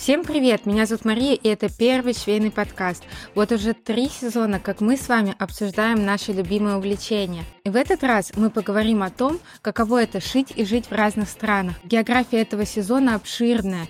[0.00, 0.64] Всем привет!
[0.64, 3.02] Меня зовут Мария, и это первый швейный подкаст.
[3.34, 7.44] Вот уже три сезона, как мы с вами обсуждаем наши любимые увлечения.
[7.64, 11.28] И в этот раз мы поговорим о том, каково это шить и жить в разных
[11.28, 11.74] странах.
[11.84, 13.88] География этого сезона обширная.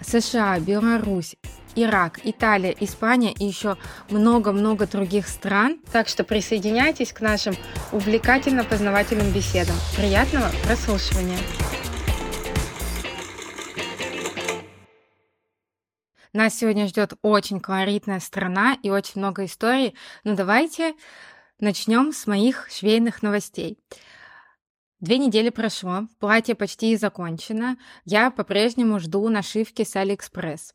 [0.00, 1.36] США, Беларусь,
[1.76, 3.76] Ирак, Италия, Испания и еще
[4.10, 5.78] много-много других стран.
[5.92, 7.54] Так что присоединяйтесь к нашим
[7.92, 9.76] увлекательно-познавательным беседам.
[9.96, 11.38] Приятного прослушивания!
[16.34, 19.94] Нас сегодня ждет очень колоритная страна и очень много историй.
[20.24, 20.94] Но давайте
[21.60, 23.78] начнем с моих швейных новостей.
[25.00, 30.72] Две недели прошло, платье почти закончено, я по-прежнему жду нашивки с Алиэкспресс.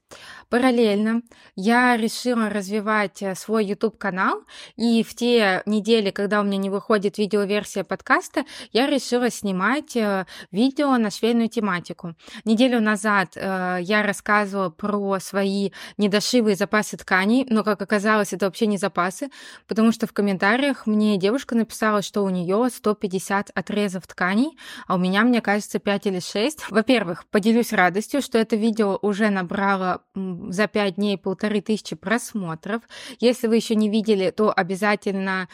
[0.50, 1.22] Параллельно
[1.56, 4.44] я решила развивать э, свой YouTube-канал,
[4.76, 10.26] и в те недели, когда у меня не выходит видеоверсия подкаста, я решила снимать э,
[10.52, 12.14] видео на швейную тематику.
[12.44, 18.68] Неделю назад э, я рассказывала про свои недошивые запасы тканей, но, как оказалось, это вообще
[18.68, 19.30] не запасы,
[19.66, 24.58] потому что в комментариях мне девушка написала, что у нее 150 отрезов тканей,
[24.88, 26.70] а у меня, мне кажется, 5 или 6.
[26.70, 32.82] Во-первых, поделюсь радостью, что это видео уже набрало за 5 дней полторы тысячи просмотров.
[33.20, 35.48] Если вы еще не видели, то обязательно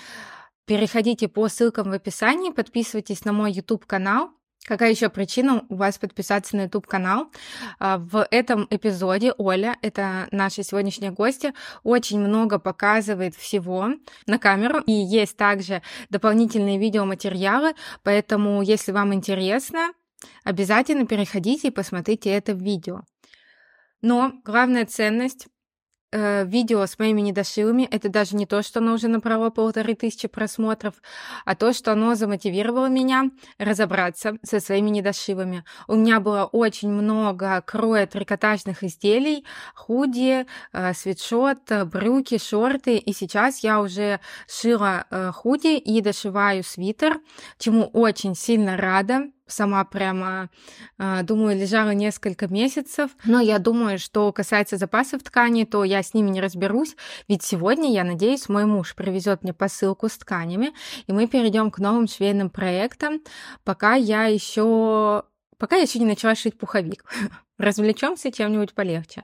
[0.66, 4.32] переходите по ссылкам в описании, подписывайтесь на мой YouTube-канал,
[4.66, 7.32] Какая еще причина у вас подписаться на YouTube канал?
[7.78, 13.90] А, в этом эпизоде Оля, это наша сегодняшняя гостья, очень много показывает всего
[14.26, 14.80] на камеру.
[14.88, 19.92] И есть также дополнительные видеоматериалы, поэтому, если вам интересно,
[20.44, 23.02] обязательно переходите и посмотрите это видео.
[24.02, 25.48] Но главная ценность
[26.16, 30.28] э, видео с моими недошивами, это даже не то, что оно уже набрало полторы тысячи
[30.28, 30.96] просмотров,
[31.46, 35.64] а то, что оно замотивировало меня разобраться со своими недошивами.
[35.88, 43.60] У меня было очень много кроя трикотажных изделий, худи, э, свитшот, брюки, шорты, и сейчас
[43.60, 47.20] я уже шила э, худи и дошиваю свитер,
[47.58, 50.50] чему очень сильно рада сама прямо,
[50.98, 53.12] а, думаю, лежала несколько месяцев.
[53.26, 56.96] Но я думаю, что касается запасов ткани, то я с ними не разберусь,
[57.28, 60.74] ведь сегодня, я надеюсь, мой муж привезет мне посылку с тканями,
[61.08, 63.22] и мы перейдем к новым швейным проектам,
[63.64, 65.24] пока я еще
[65.58, 67.06] пока я еще не начала шить пуховик.
[67.58, 69.24] Развлечемся чем-нибудь полегче.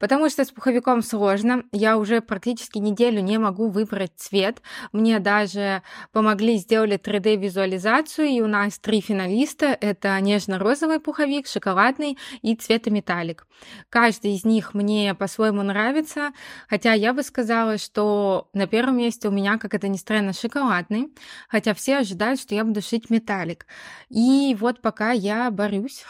[0.00, 1.62] Потому что с пуховиком сложно.
[1.72, 4.62] Я уже практически неделю не могу выбрать цвет.
[4.92, 9.66] Мне даже помогли, сделали 3D-визуализацию, и у нас три финалиста.
[9.78, 13.46] Это нежно-розовый пуховик, шоколадный и цветометаллик.
[13.90, 16.32] Каждый из них мне по-своему нравится,
[16.66, 21.12] хотя я бы сказала, что на первом месте у меня, как это ни странно, шоколадный,
[21.46, 23.66] хотя все ожидают, что я буду шить металлик.
[24.08, 26.04] И вот пока я борюсь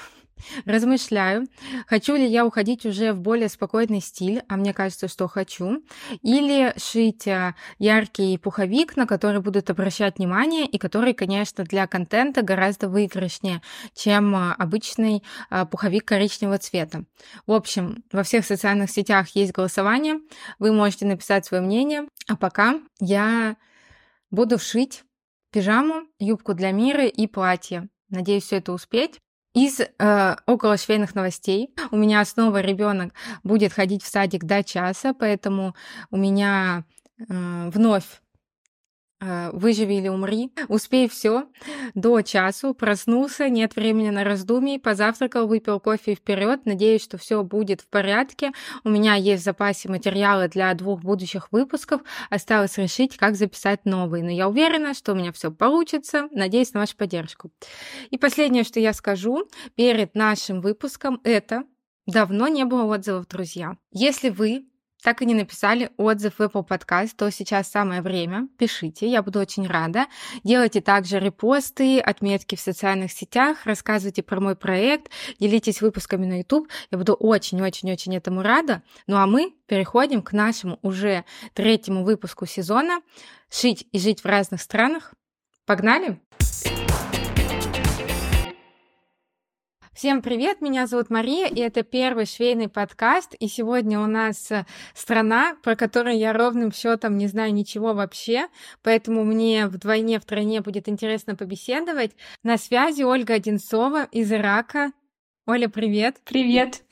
[0.64, 1.46] размышляю,
[1.86, 5.82] хочу ли я уходить уже в более спокойный стиль, а мне кажется, что хочу,
[6.22, 12.42] или шить э, яркий пуховик, на который будут обращать внимание и который, конечно, для контента
[12.42, 13.62] гораздо выигрышнее,
[13.94, 17.04] чем э, обычный э, пуховик коричневого цвета.
[17.46, 20.20] В общем, во всех социальных сетях есть голосование,
[20.58, 23.56] вы можете написать свое мнение, а пока я
[24.30, 25.04] буду шить
[25.50, 27.88] пижаму, юбку для мира и платье.
[28.08, 29.20] Надеюсь, все это успеть.
[29.52, 31.74] Из э, около швейных новостей.
[31.90, 33.12] У меня снова ребенок
[33.42, 35.74] будет ходить в садик до часа, поэтому
[36.10, 36.84] у меня
[37.18, 38.20] э, вновь
[39.20, 41.46] выживи или умри, успей все
[41.94, 47.82] до часу, проснулся, нет времени на раздумий, позавтракал, выпил кофе вперед, надеюсь, что все будет
[47.82, 48.52] в порядке.
[48.84, 52.00] У меня есть в запасе материалы для двух будущих выпусков,
[52.30, 56.80] осталось решить, как записать новые, но я уверена, что у меня все получится, надеюсь на
[56.80, 57.50] вашу поддержку.
[58.10, 61.64] И последнее, что я скажу перед нашим выпуском, это
[62.06, 63.76] Давно не было отзывов, друзья.
[63.92, 64.64] Если вы
[65.02, 68.48] так и не написали отзыв в Apple Podcast, то сейчас самое время.
[68.58, 70.06] Пишите, я буду очень рада.
[70.44, 76.68] Делайте также репосты, отметки в социальных сетях, рассказывайте про мой проект, делитесь выпусками на YouTube.
[76.90, 78.82] Я буду очень-очень-очень этому рада.
[79.06, 81.24] Ну а мы переходим к нашему уже
[81.54, 83.00] третьему выпуску сезона
[83.50, 85.14] «Шить и жить в разных странах».
[85.66, 86.20] Погнали!
[90.00, 93.34] Всем привет, меня зовут Мария, и это первый швейный подкаст.
[93.34, 94.64] И сегодня у нас э,
[94.94, 98.48] страна, про которую я ровным счетом не знаю ничего вообще,
[98.82, 102.12] поэтому мне вдвойне, втройне будет интересно побеседовать.
[102.42, 104.92] На связи Ольга Одинцова из Ирака.
[105.46, 106.16] Оля, привет.
[106.24, 106.82] Привет.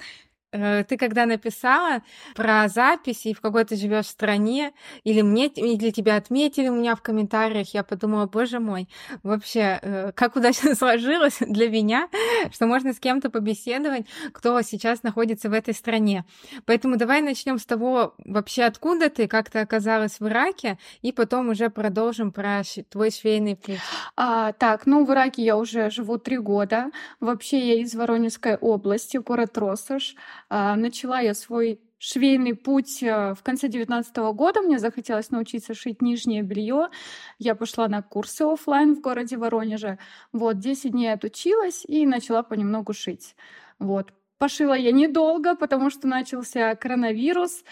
[0.50, 2.02] Э, ты когда написала
[2.34, 4.72] про записи, в какой ты живешь стране,
[5.04, 8.88] или мне, или тебя отметили у меня в комментариях, я подумала, боже мой,
[9.22, 12.08] вообще, э, как удачно сложилось для меня,
[12.50, 16.24] что можно с кем-то побеседовать, кто сейчас находится в этой стране.
[16.64, 21.50] Поэтому давай начнем с того, вообще откуда ты, как ты оказалась в Ираке, и потом
[21.50, 23.80] уже продолжим про твой швейный путь.
[24.16, 26.90] А, так, ну в Ираке я уже живу три года.
[27.20, 30.14] Вообще я из Воронежской области, город Россош.
[30.48, 34.60] А, начала я свой швейный путь э, в конце 2019 года.
[34.60, 36.88] Мне захотелось научиться шить нижнее белье.
[37.38, 39.98] Я пошла на курсы офлайн в городе Воронеже.
[40.32, 43.34] Вот, 10 дней отучилась и начала понемногу шить.
[43.78, 44.12] Вот.
[44.38, 47.64] Пошила я недолго, потому что начался коронавирус.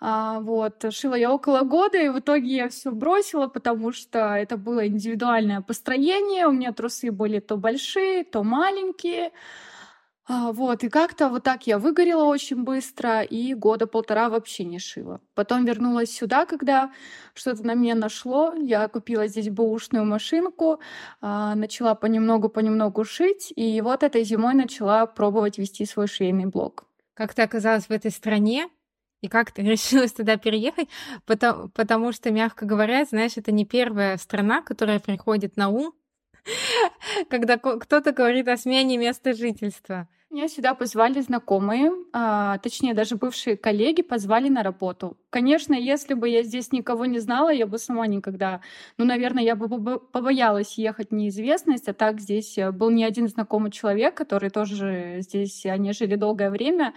[0.00, 0.84] А, вот.
[0.90, 5.60] Шила я около года, и в итоге я все бросила, потому что это было индивидуальное
[5.60, 6.46] построение.
[6.46, 9.32] У меня трусы были то большие, то маленькие.
[10.28, 14.78] А, вот, и как-то вот так я выгорела очень быстро, и года полтора вообще не
[14.78, 15.20] шила.
[15.34, 16.92] Потом вернулась сюда, когда
[17.34, 18.54] что-то на меня нашло.
[18.54, 20.80] Я купила здесь бэушную машинку,
[21.20, 26.84] а, начала понемногу-понемногу шить, и вот этой зимой начала пробовать вести свой швейный блог.
[27.14, 28.68] Как ты оказалась в этой стране?
[29.22, 30.88] И как ты решилась туда переехать?
[31.26, 35.92] Потому, потому что, мягко говоря, знаешь, это не первая страна, которая приходит на ум,
[37.30, 40.08] когда кто-то говорит о смене места жительства.
[40.30, 45.18] Меня сюда позвали знакомые, а, точнее даже бывшие коллеги позвали на работу.
[45.32, 48.60] Конечно, если бы я здесь никого не знала, я бы сама никогда,
[48.98, 53.28] ну, наверное, я бы побоялась ехать в неизвестность, а так здесь э, был не один
[53.28, 56.92] знакомый человек, который тоже здесь, они жили долгое время,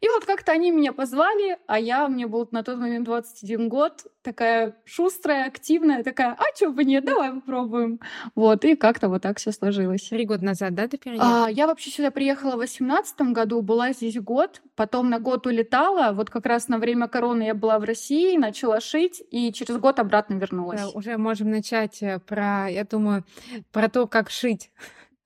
[0.00, 4.06] и вот как-то они меня позвали, а я, мне был на тот момент 21 год,
[4.22, 8.00] такая шустрая, активная, такая, а чё бы нет, давай попробуем.
[8.34, 10.08] Вот, и как-то вот так все сложилось.
[10.08, 11.44] Три года назад, да, ты переехала?
[11.44, 16.12] А, я вообще сюда приехала в 18 году, была здесь год, потом на год улетала,
[16.14, 19.98] вот как раз на время короны я была в России, начала шить, и через год
[19.98, 20.80] обратно вернулась.
[20.80, 23.24] Да, уже можем начать э, про, я думаю,
[23.72, 24.70] про то, как шить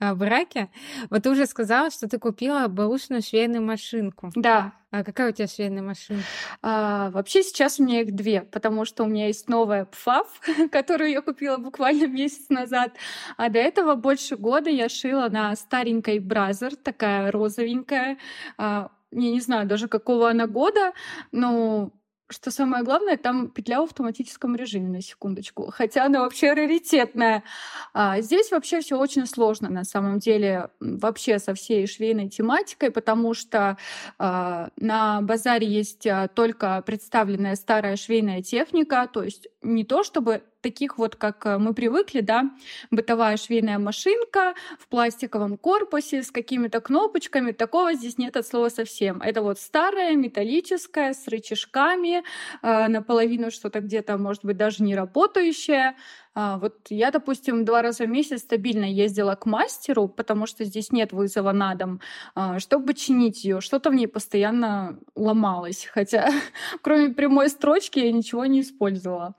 [0.01, 0.71] а, в Ираке.
[1.11, 4.31] Вот ты уже сказала, что ты купила бэушную швейную машинку.
[4.35, 4.73] Да.
[4.91, 6.21] А какая у тебя швейная машина?
[6.63, 10.41] А, вообще сейчас у меня их две, потому что у меня есть новая Pfaff,
[10.71, 12.93] которую я купила буквально месяц назад.
[13.37, 18.19] А до этого больше года я шила на старенькой Brother, такая розовенькая.
[18.59, 20.93] А, я не знаю даже какого она года,
[21.33, 21.93] но
[22.31, 25.71] что самое главное, там петля в автоматическом режиме, на секундочку.
[25.71, 27.45] Хотя она вообще раритетная.
[27.93, 33.35] А здесь вообще все очень сложно, на самом деле, вообще со всей швейной тематикой, потому
[33.35, 33.77] что
[34.19, 40.43] а, на базаре есть а, только представленная старая швейная техника, то есть не то чтобы
[40.61, 42.51] таких вот, как э, мы привыкли, да,
[42.91, 49.21] бытовая швейная машинка в пластиковом корпусе с какими-то кнопочками, такого здесь нет от слова совсем.
[49.21, 52.23] Это вот старая, металлическая, с рычажками,
[52.63, 55.95] э, наполовину что-то где-то, может быть, даже не работающее, а,
[56.35, 61.13] вот я, допустим, два раза в месяц стабильно ездила к мастеру, потому что здесь нет
[61.13, 62.01] вызова на дом,
[62.35, 63.61] а, чтобы чинить ее.
[63.61, 66.29] Что-то в ней постоянно ломалось, хотя
[66.83, 69.35] кроме прямой строчки я ничего не использовала.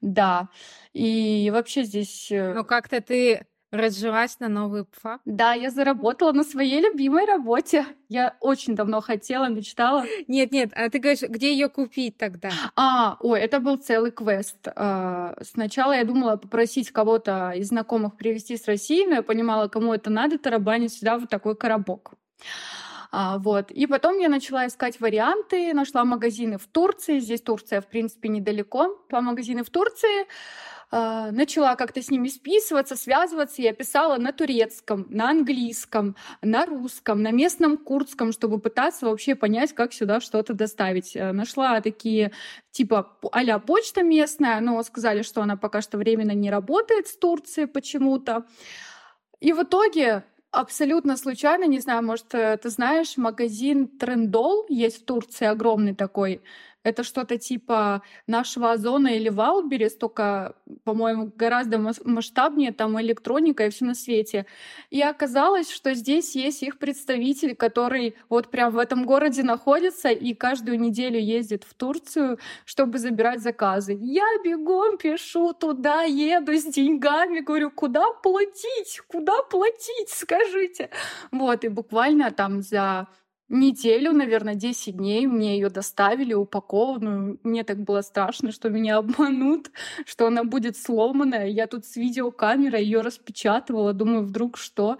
[0.00, 0.48] Да.
[0.94, 2.28] И вообще здесь...
[2.30, 5.20] Ну как-то ты Разжилась на новый ПФА?
[5.26, 7.84] Да, я заработала на своей любимой работе.
[8.08, 10.06] Я очень давно хотела, мечтала.
[10.26, 12.50] Нет, нет, а ты говоришь, где ее купить тогда?
[12.76, 14.56] А, ой, это был целый квест.
[14.74, 19.92] А, сначала я думала попросить кого-то из знакомых привезти с России, но я понимала, кому
[19.92, 22.12] это надо, тарабанить сюда вот такой коробок.
[23.10, 23.70] А, вот.
[23.70, 27.20] И потом я начала искать варианты, нашла магазины в Турции.
[27.20, 28.96] Здесь Турция, в принципе, недалеко.
[29.08, 30.26] По магазины в Турции.
[30.90, 33.60] А, начала как-то с ними списываться, связываться.
[33.60, 39.74] Я писала на турецком, на английском, на русском, на местном курдском, чтобы пытаться вообще понять,
[39.74, 41.14] как сюда что-то доставить.
[41.14, 42.32] Э, нашла такие
[42.70, 47.66] типа а почта местная, но сказали, что она пока что временно не работает с Турцией
[47.66, 48.46] почему-то.
[49.40, 55.04] И в итоге абсолютно случайно, не знаю, может, э, ты знаешь, магазин Trendyol есть в
[55.04, 56.40] Турции огромный такой.
[56.88, 60.54] Это что-то типа нашего Озона или Wildberries, только,
[60.84, 64.46] по-моему, гораздо масштабнее, там электроника и все на свете.
[64.90, 70.32] И оказалось, что здесь есть их представитель, который вот прям в этом городе находится и
[70.34, 73.98] каждую неделю ездит в Турцию, чтобы забирать заказы.
[74.00, 80.90] Я бегом пишу туда, еду с деньгами, говорю, куда платить, куда платить, скажите.
[81.32, 83.08] Вот, и буквально там за
[83.48, 87.40] неделю, наверное, 10 дней мне ее доставили упакованную.
[87.42, 89.70] Мне так было страшно, что меня обманут,
[90.04, 91.46] что она будет сломанная.
[91.46, 94.98] Я тут с видеокамерой ее распечатывала, думаю, вдруг что.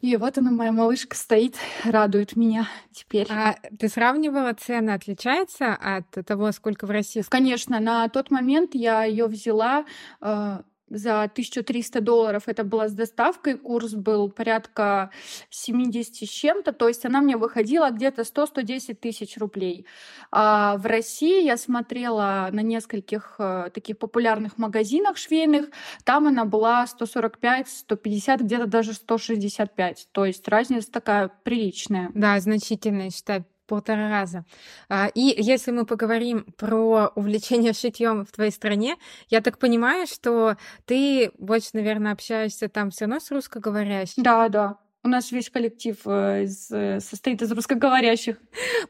[0.00, 3.26] И вот она, моя малышка, стоит, радует меня теперь.
[3.30, 7.24] А ты сравнивала цены, отличается от того, сколько в России?
[7.26, 9.86] Конечно, на тот момент я ее взяла
[10.20, 12.44] э, за 1300 долларов.
[12.46, 13.58] Это была с доставкой.
[13.58, 15.10] Курс был порядка
[15.50, 16.72] 70 с чем-то.
[16.72, 19.86] То есть она мне выходила где-то 100-110 тысяч рублей.
[20.30, 25.66] А в России я смотрела на нескольких э, таких популярных магазинах швейных.
[26.04, 30.08] Там она была 145-150, где-то даже 165.
[30.12, 32.10] То есть разница такая приличная.
[32.14, 34.44] Да, значительная, считай, полтора раза.
[34.88, 38.96] А, и если мы поговорим про увлечение шитьем в твоей стране,
[39.28, 44.22] я так понимаю, что ты больше, наверное, общаешься там все равно с русскоговорящими.
[44.22, 44.78] Да, да.
[45.02, 48.38] У нас весь коллектив э, из, э, состоит из русскоговорящих.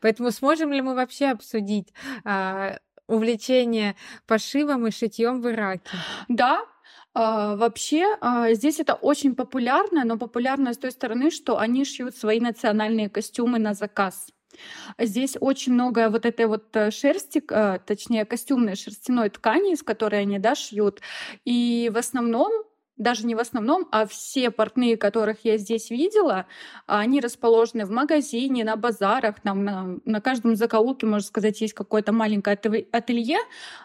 [0.00, 1.92] Поэтому сможем ли мы вообще обсудить
[2.24, 2.78] а,
[3.08, 5.90] увлечение пошивом и шитьем в Ираке?
[6.28, 6.64] Да,
[7.14, 8.06] а, вообще,
[8.52, 13.58] здесь это очень популярно, но популярно с той стороны, что они шьют свои национальные костюмы
[13.58, 14.28] на заказ.
[14.98, 20.22] Здесь очень много вот этой вот э, шерсти, э, точнее костюмной шерстяной ткани, из которой
[20.22, 21.00] они да, шьют.
[21.44, 22.52] И в основном
[22.96, 26.46] даже не в основном, а все портные, которых я здесь видела,
[26.86, 32.12] они расположены в магазине, на базарах, там на, на каждом закоулке, можно сказать, есть какое-то
[32.12, 32.56] маленькое
[32.92, 33.38] ателье.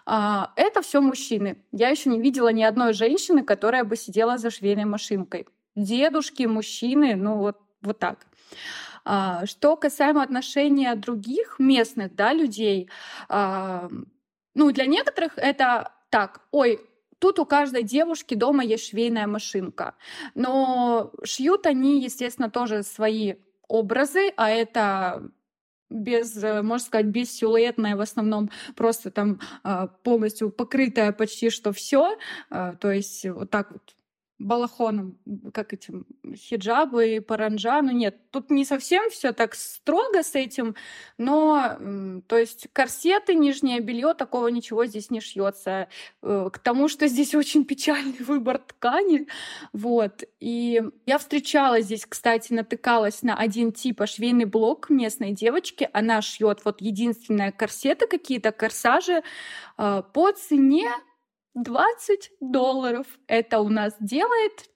[0.05, 1.57] А, это все мужчины.
[1.71, 5.47] Я еще не видела ни одной женщины, которая бы сидела за швейной машинкой.
[5.75, 8.27] Дедушки, мужчины, ну вот, вот так.
[9.05, 12.89] А, что касаемо отношения других местных да, людей,
[13.27, 13.89] а,
[14.55, 16.81] ну, для некоторых это так, ой,
[17.19, 19.95] тут у каждой девушки дома есть швейная машинка.
[20.35, 23.35] Но шьют они, естественно, тоже свои
[23.67, 25.29] образы, а это
[25.89, 32.17] без, можно сказать, бессилуэтная в основном, просто там а, полностью покрытая почти что все,
[32.49, 33.95] то есть вот так вот
[34.39, 35.17] балахоном,
[35.53, 37.81] как этим, хиджабы паранджа.
[37.81, 40.75] Ну нет, тут не совсем все так строго с этим,
[41.17, 41.77] но,
[42.27, 45.89] то есть корсеты, нижнее белье, такого ничего здесь не шьется.
[46.21, 49.27] Э, к тому, что здесь очень печальный выбор ткани.
[49.73, 50.23] Вот.
[50.39, 55.89] И я встречала здесь, кстати, натыкалась на один тип швейный блок местной девочки.
[55.91, 59.21] Она шьет вот единственное корсеты какие-то, корсажи
[59.77, 60.89] э, по цене
[61.63, 63.07] 20 долларов.
[63.27, 64.69] Это у нас делает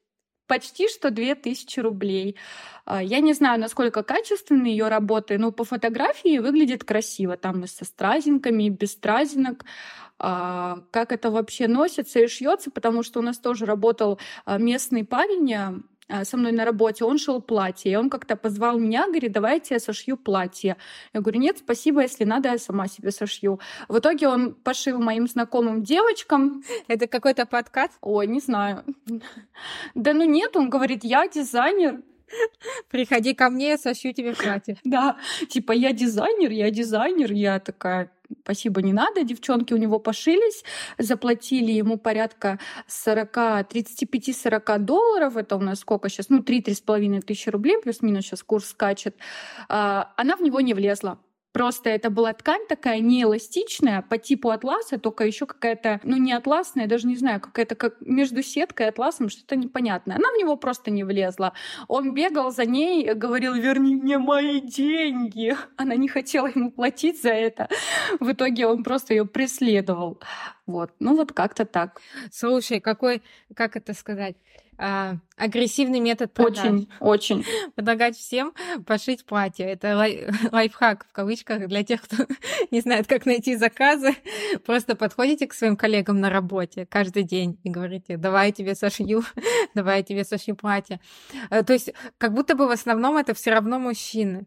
[0.47, 2.37] почти что 2000 рублей.
[2.85, 7.37] А, я не знаю, насколько качественны ее работы, но по фотографии выглядит красиво.
[7.37, 9.65] Там и со стразинками, и без стразинок.
[10.19, 15.03] А, как это вообще носится и шьется, потому что у нас тоже работал а, местный
[15.03, 15.83] парень,
[16.23, 19.79] со мной на работе, он шел платье, и он как-то позвал меня, говорит, давайте я
[19.79, 20.77] сошью платье.
[21.13, 23.59] Я говорю, нет, спасибо, если надо, я сама себе сошью.
[23.87, 26.63] В итоге он пошил моим знакомым девочкам.
[26.87, 27.91] Это какой-то подкат?
[28.01, 28.83] Ой, не знаю.
[29.95, 32.01] Да ну нет, он говорит, я дизайнер,
[32.89, 34.77] Приходи ко мне, я сошью тебе платье.
[34.83, 35.17] Да,
[35.49, 37.31] типа я дизайнер, я дизайнер.
[37.31, 38.11] Я такая,
[38.41, 39.23] спасибо, не надо.
[39.23, 40.63] Девчонки у него пошились,
[40.97, 45.37] заплатили ему порядка 40, 35-40 долларов.
[45.37, 46.29] Это у нас сколько сейчас?
[46.29, 49.15] Ну, 3-3,5 тысячи рублей, плюс-минус сейчас курс скачет.
[49.69, 51.19] А, она в него не влезла.
[51.53, 56.87] Просто это была ткань такая неэластичная, по типу атласа, только еще какая-то, ну не атласная,
[56.87, 60.17] даже не знаю, какая-то как между сеткой и атласом, что-то непонятное.
[60.17, 61.53] Она в него просто не влезла.
[61.87, 65.55] Он бегал за ней, говорил, верни мне мои деньги.
[65.77, 67.69] Она не хотела ему платить за это.
[68.19, 70.19] В итоге он просто ее преследовал.
[70.65, 72.01] Вот, ну вот как-то так.
[72.31, 73.21] Слушай, какой,
[73.55, 74.35] как это сказать?
[74.77, 76.65] А, агрессивный метод продаж.
[76.65, 77.45] Очень, очень.
[77.75, 78.53] Предлагать всем
[78.85, 79.65] пошить платье.
[79.65, 82.25] Это лай- лайфхак в кавычках для тех, кто
[82.71, 84.15] не знает, как найти заказы.
[84.65, 89.23] Просто подходите к своим коллегам на работе каждый день и говорите, давай я тебе сошью,
[89.75, 90.99] давай я тебе сошью платье.
[91.49, 94.45] Э, то есть как будто бы в основном это все равно мужчины.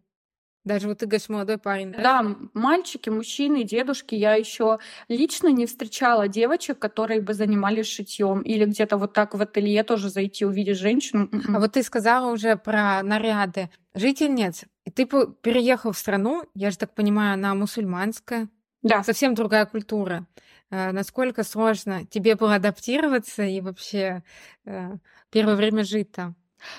[0.67, 1.93] Даже вот ты говоришь, молодой парень.
[1.93, 4.17] Да, да мальчики, мужчины, дедушки.
[4.17, 8.41] Я еще лично не встречала девочек, которые бы занимались шитьем.
[8.43, 11.31] Или где-то вот так в ателье тоже зайти, увидеть женщину.
[11.49, 13.71] А вот ты сказала уже про наряды.
[13.95, 18.49] Жительниц, и ты переехал в страну, я же так понимаю, она мусульманская.
[18.83, 19.05] Да.
[19.05, 20.27] Совсем другая культура.
[20.71, 24.25] Э, насколько сложно тебе было адаптироваться и вообще
[24.65, 24.97] э,
[25.31, 26.35] первое время жить там?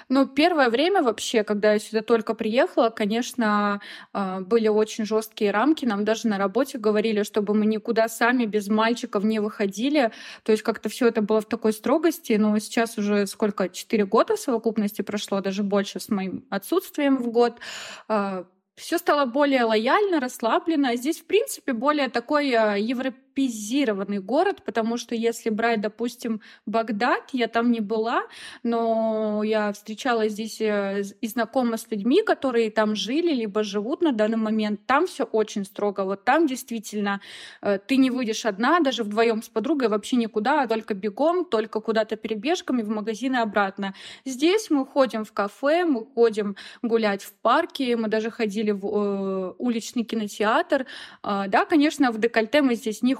[0.09, 3.81] Ну, первое время вообще, когда я сюда только приехала, конечно,
[4.13, 5.85] а, были очень жесткие рамки.
[5.85, 10.11] Нам даже на работе говорили, чтобы мы никуда сами без мальчиков не выходили.
[10.43, 12.33] То есть как-то все это было в такой строгости.
[12.33, 13.69] Но сейчас уже сколько?
[13.69, 17.59] Четыре года в совокупности прошло, даже больше с моим отсутствием в год
[18.07, 20.95] а, все стало более лояльно, расслаблено.
[20.95, 27.29] Здесь, в принципе, более такой а, европейский европезированный город, потому что если брать, допустим, Багдад,
[27.33, 28.23] я там не была,
[28.63, 34.11] но я встречалась здесь э, и знакома с людьми, которые там жили, либо живут на
[34.11, 34.81] данный момент.
[34.85, 36.01] Там все очень строго.
[36.01, 37.21] Вот там действительно
[37.61, 41.79] э, ты не выйдешь одна, даже вдвоем с подругой вообще никуда, а только бегом, только
[41.79, 43.93] куда-то перебежками в магазин и обратно.
[44.25, 49.53] Здесь мы ходим в кафе, мы ходим гулять в парке, мы даже ходили в э,
[49.57, 50.85] уличный кинотеатр.
[51.23, 53.13] Э, да, конечно, в декольте мы здесь не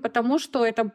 [0.00, 0.92] потому что это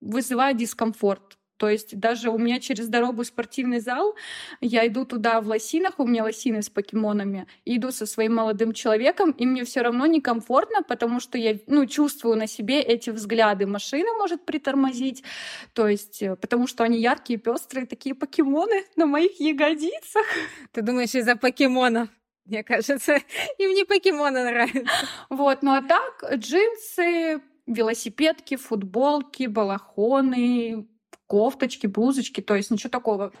[0.00, 1.38] вызывает дискомфорт.
[1.58, 4.14] То есть даже у меня через дорогу спортивный зал,
[4.60, 8.72] я иду туда в лосинах, у меня лосины с покемонами, и иду со своим молодым
[8.72, 13.66] человеком, и мне все равно некомфортно, потому что я ну, чувствую на себе эти взгляды.
[13.66, 15.24] Машина может притормозить,
[15.72, 20.26] то есть э, потому что они яркие, пестрые, такие покемоны на моих ягодицах.
[20.70, 22.08] Ты думаешь, из-за покемонов?
[22.44, 23.18] Мне кажется,
[23.58, 24.84] им не покемоны нравятся.
[25.28, 30.88] Вот, ну а так, джинсы, велосипедки, футболки, балахоны,
[31.26, 33.32] кофточки, блузочки, то есть ничего такого.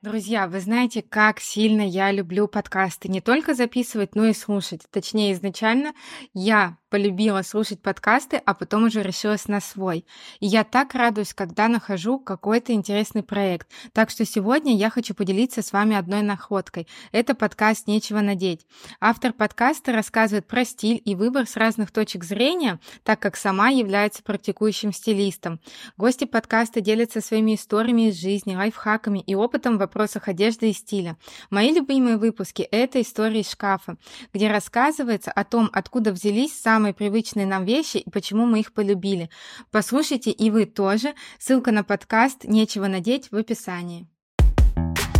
[0.00, 3.08] Друзья, вы знаете, как сильно я люблю подкасты.
[3.08, 4.82] Не только записывать, но и слушать.
[4.90, 5.92] Точнее, изначально
[6.32, 10.06] я полюбила слушать подкасты, а потом уже решилась на свой.
[10.40, 13.68] И я так радуюсь, когда нахожу какой-то интересный проект.
[13.92, 16.86] Так что сегодня я хочу поделиться с вами одной находкой.
[17.12, 18.66] Это подкаст «Нечего надеть».
[19.00, 24.22] Автор подкаста рассказывает про стиль и выбор с разных точек зрения, так как сама является
[24.22, 25.60] практикующим стилистом.
[25.96, 31.16] Гости подкаста делятся своими историями из жизни, лайфхаками и опытом в вопросах одежды и стиля.
[31.50, 33.96] Мои любимые выпуски– это «Истории из шкафа»,
[34.32, 38.72] где рассказывается о том, откуда взялись самые самые привычные нам вещи и почему мы их
[38.72, 39.30] полюбили.
[39.72, 41.14] Послушайте и вы тоже.
[41.40, 44.06] Ссылка на подкаст «Нечего надеть» в описании.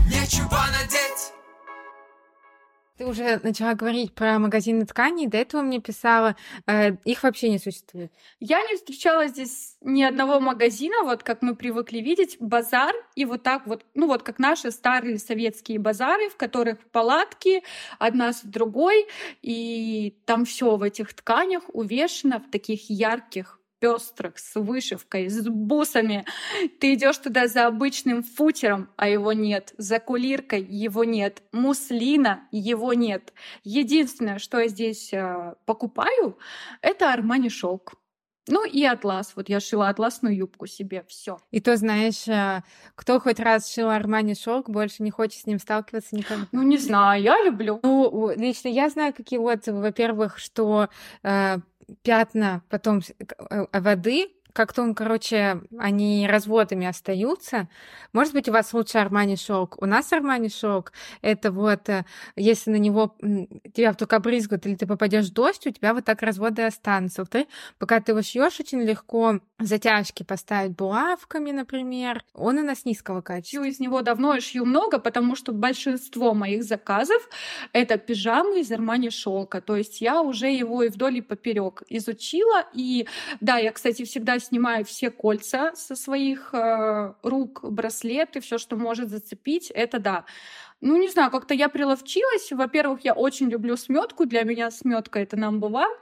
[0.07, 1.08] Нечего надеть!
[2.99, 6.35] Ты уже начала говорить про магазины тканей, до этого мне писала,
[6.67, 8.12] э, их вообще не существует.
[8.40, 13.45] Я не встречала здесь ни одного магазина, вот как мы привыкли видеть, базар, и вот
[13.45, 17.62] так вот, ну вот как наши старые советские базары, в которых палатки
[18.00, 19.07] одна с другой,
[19.43, 26.25] и там все в этих тканях увешано в таких ярких пестрых, с вышивкой, с бусами.
[26.81, 29.75] Ты идешь туда за обычным футером, а его нет.
[29.79, 31.43] За кулиркой его нет.
[31.53, 33.33] Муслина его нет.
[33.65, 36.39] Единственное, что я здесь э, покупаю,
[36.83, 37.95] это Армани шелк.
[38.49, 39.33] Ну и атлас.
[39.37, 41.05] Вот я шила атласную юбку себе.
[41.07, 41.38] Все.
[41.51, 42.62] И то, знаешь, э,
[42.95, 46.47] кто хоть раз шил Армани шелк, больше не хочет с ним сталкиваться никогда.
[46.53, 47.81] Ну, не знаю, я люблю.
[47.83, 50.88] Ну, лично я знаю, какие вот, во-первых, что
[51.23, 51.59] э,
[52.03, 53.01] пятна потом
[53.51, 57.68] э, воды как-то он, короче, они разводами остаются.
[58.12, 59.81] Может быть, у вас лучше Армани шелк.
[59.81, 60.92] У нас Армани шелк
[61.23, 63.14] это вот, э, если на него
[63.73, 67.25] тебя только брызгают или ты попадешь в дождь, у тебя вот так разводы останутся.
[67.25, 67.47] Ты,
[67.79, 72.25] пока ты его шьешь, очень легко затяжки поставить булавками, например.
[72.35, 73.61] Он у нас низкого качества.
[73.61, 77.29] Шью из него давно и шью много, потому что большинство моих заказов
[77.73, 79.61] это пижамы из Армани шелка.
[79.61, 82.66] То есть я уже его и вдоль и поперек изучила.
[82.75, 83.07] И
[83.40, 89.09] да, я, кстати, всегда снимаю все кольца со своих э, рук, браслеты, все, что может
[89.09, 90.25] зацепить, это да.
[90.81, 92.53] Ну, не знаю, как-то я приловчилась.
[92.53, 94.27] Во-первых, я очень люблю сметку.
[94.27, 95.97] Для меня сметка это number one.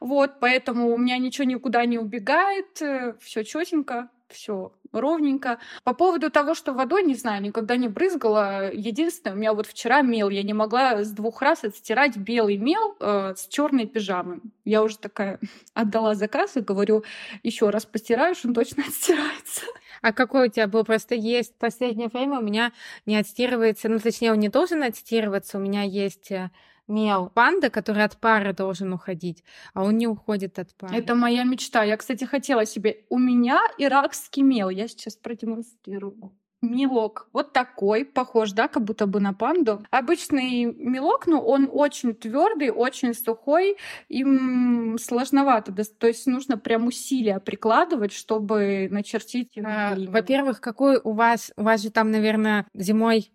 [0.00, 5.58] Вот, поэтому у меня ничего никуда не убегает, э, все четенько, все ровненько.
[5.82, 8.70] По поводу того, что водой, не знаю, никогда не брызгала.
[8.72, 12.96] Единственное, у меня вот вчера мел, я не могла с двух раз отстирать белый мел
[13.00, 14.40] э, с черной пижамы.
[14.64, 15.40] Я уже такая
[15.74, 17.04] отдала заказ и говорю,
[17.42, 19.62] еще раз постираешь, он точно отстирается.
[20.04, 20.84] А какой у тебя был?
[20.84, 22.72] Просто есть в последнее время у меня
[23.06, 26.50] не отстирывается, ну, точнее, он не должен отстирываться, у меня есть э,
[26.86, 30.94] мел панда, который от пары должен уходить, а он не уходит от пары.
[30.94, 31.84] Это моя мечта.
[31.84, 33.06] Я, кстати, хотела себе...
[33.08, 34.68] У меня иракский мел.
[34.68, 36.36] Я сейчас продемонстрирую.
[36.70, 39.84] Мелок вот такой, похож, да, как будто бы на панду.
[39.90, 43.76] Обычный мелок, но он очень твердый, очень сухой,
[44.08, 49.56] им сложновато, то есть нужно прям усилия прикладывать, чтобы начертить.
[49.58, 53.30] А, во-первых, какой у вас, у вас же там, наверное, зимой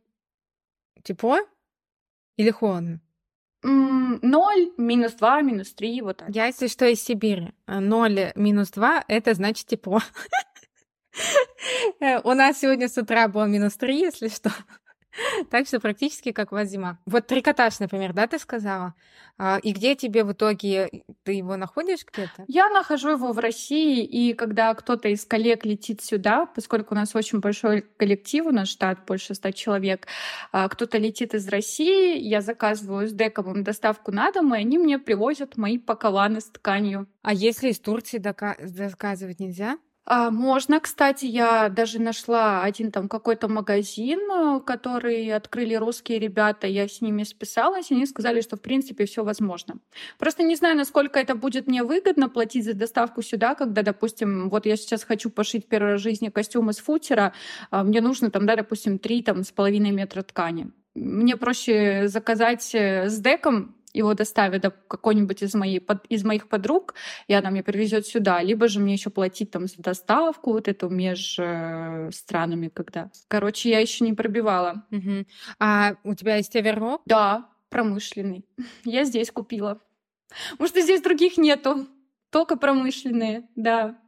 [1.04, 1.38] тепло
[2.38, 3.02] или холодно?
[3.62, 6.30] Ноль, минус два, минус три, вот так.
[6.30, 7.52] Я, если что, из Сибири.
[7.68, 10.00] Ноль, минус два— это значит тепло.
[12.00, 14.52] Э, у нас сегодня с утра было минус три, если что.
[15.50, 17.00] Так что практически как у вас зима.
[17.06, 18.94] Вот трикотаж, например, да, ты сказала?
[19.38, 22.46] А, и где тебе в итоге, ты его находишь где-то?
[22.48, 27.16] Я нахожу его в России, и когда кто-то из коллег летит сюда, поскольку у нас
[27.16, 30.08] очень большой коллектив, у нас штат больше ста человек,
[30.52, 35.00] а, кто-то летит из России, я заказываю с Дековым доставку на дом, и они мне
[35.00, 37.08] привозят мои пакованы с тканью.
[37.24, 39.78] А если из Турции заказывать нельзя?
[40.12, 46.66] А, можно, кстати, я даже нашла один там какой-то магазин, э, который открыли русские ребята,
[46.66, 49.76] я с ними списалась, и они сказали, что в принципе все возможно.
[50.18, 54.66] Просто не знаю, насколько это будет мне выгодно платить за доставку сюда, когда, допустим, вот
[54.66, 57.34] я сейчас хочу пошить в жизни костюм из футера,
[57.70, 60.72] а мне нужно там, да, допустим, три там с половиной метра ткани.
[60.96, 66.96] Мне проще заказать э, с деком его доставят до какой-нибудь из, моей, из моих подруг,
[67.28, 70.90] и она мне привезет сюда, либо же мне еще платить там за доставку вот эту
[70.90, 73.10] между э, странами, когда.
[73.28, 74.86] Короче, я еще не пробивала.
[74.92, 75.26] Угу.
[75.60, 77.02] А у тебя есть оверок?
[77.06, 78.46] Да, промышленный.
[78.84, 79.80] Я здесь купила.
[80.64, 81.88] Что здесь других нету.
[82.30, 84.00] Только промышленные, да.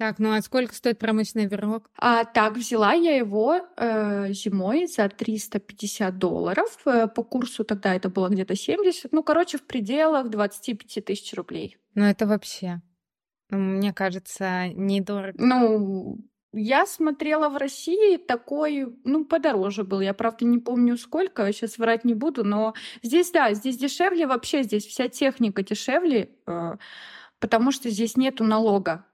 [0.00, 1.90] Так, ну а сколько стоит промышленный верок?
[1.98, 6.78] А так, взяла я его э, зимой за 350 долларов.
[6.86, 9.12] Э, по курсу тогда это было где-то 70.
[9.12, 11.76] Ну, короче, в пределах 25 тысяч рублей.
[11.94, 12.80] Ну, это вообще,
[13.50, 15.34] мне кажется, недорого.
[15.36, 16.16] Ну,
[16.54, 20.00] я смотрела в России такой, ну, подороже был.
[20.00, 24.62] Я, правда, не помню сколько, сейчас врать не буду, но здесь, да, здесь дешевле вообще,
[24.62, 26.76] здесь вся техника дешевле, э,
[27.38, 29.04] потому что здесь нету налога.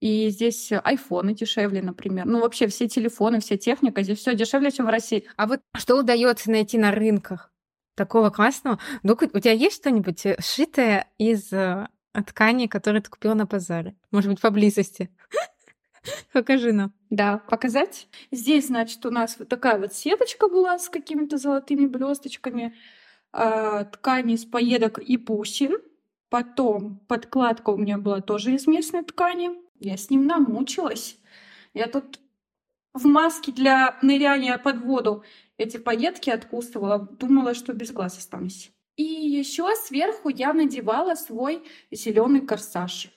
[0.00, 2.26] И здесь айфоны дешевле, например.
[2.26, 5.26] Ну, вообще все телефоны, вся техника, здесь все дешевле, чем в России.
[5.36, 7.52] А вот что удается найти на рынках
[7.94, 8.78] такого классного?
[9.02, 11.88] Ну, у тебя есть что-нибудь э, сшитое из э,
[12.26, 13.96] ткани, которую ты купила на базаре?
[14.10, 15.10] Может быть, поблизости?
[16.32, 16.92] Покажи нам.
[17.10, 18.08] Да, показать.
[18.30, 22.74] Здесь, значит, у нас вот такая вот сеточка была с какими-то золотыми блесточками.
[23.32, 25.78] Э, ткани из поедок и бусин.
[26.28, 29.50] Потом подкладка у меня была тоже из местной ткани.
[29.78, 31.18] Я с ним намучилась.
[31.74, 32.20] Я тут
[32.92, 35.24] в маске для ныряния под воду
[35.58, 36.98] эти пайетки откусывала.
[36.98, 38.70] Думала, что без глаз останусь.
[38.96, 43.08] И еще сверху я надевала свой зеленый корсаж.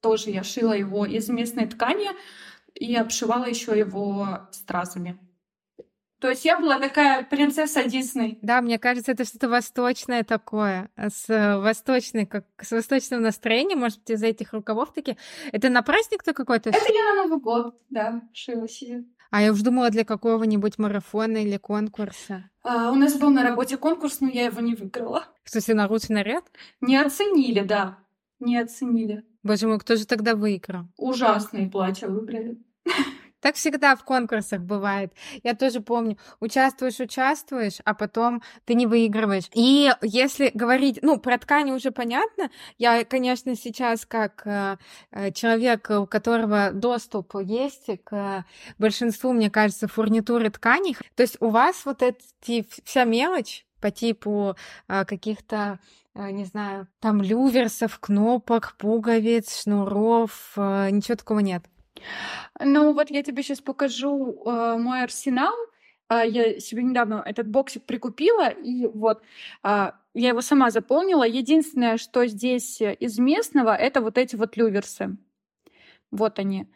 [0.00, 2.10] Тоже я шила его из местной ткани
[2.74, 5.18] и обшивала еще его стразами.
[6.20, 8.38] То есть я была такая принцесса Дисней.
[8.42, 14.00] Да, мне кажется, это что-то восточное такое, с э, восточной, как с восточным настроением, может
[14.00, 15.16] быть, из-за этих рукавов такие.
[15.52, 16.70] Это на праздник-то какой-то?
[16.70, 19.04] Это я на Новый год, да, шила себе.
[19.30, 22.50] А я уж думала для какого-нибудь марафона или конкурса.
[22.62, 25.24] А, у нас был на работе конкурс, но я его не выиграла.
[25.44, 26.44] В смысле, наручный наряд?
[26.80, 27.98] Не оценили, да.
[28.40, 29.24] Не оценили.
[29.42, 30.86] Боже мой, кто же тогда выиграл?
[30.96, 32.58] Ужасные платья выбрали.
[33.40, 35.12] Так всегда в конкурсах бывает.
[35.42, 39.48] Я тоже помню, участвуешь, участвуешь, а потом ты не выигрываешь.
[39.54, 44.76] И если говорить, ну, про ткани уже понятно, я, конечно, сейчас как э,
[45.12, 48.44] э человек, у которого доступ есть к
[48.78, 54.56] большинству, мне кажется, фурнитуры тканей, то есть у вас вот эти вся мелочь по типу
[54.88, 55.78] э, каких-то
[56.14, 61.64] э, не знаю, там люверсов, кнопок, пуговиц, шнуров, э, ничего такого нет.
[62.60, 65.54] Ну вот я тебе сейчас покажу э, мой арсенал.
[66.08, 69.22] Э, я себе недавно этот боксик прикупила, и вот
[69.64, 71.26] э, я его сама заполнила.
[71.26, 75.16] Единственное, что здесь из местного, это вот эти вот люверсы.
[76.10, 76.66] Вот они.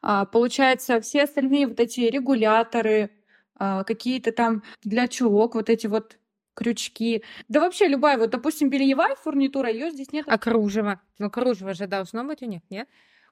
[0.00, 3.10] А, получается, все остальные вот эти регуляторы,
[3.54, 6.18] а, какие-то там для чулок, вот эти вот
[6.54, 7.22] крючки.
[7.48, 10.24] Да вообще любая, вот, допустим, бельевая фурнитура, ее здесь нет.
[10.28, 11.00] А кружево?
[11.18, 12.88] Ну, кружево же должно быть у них, нет?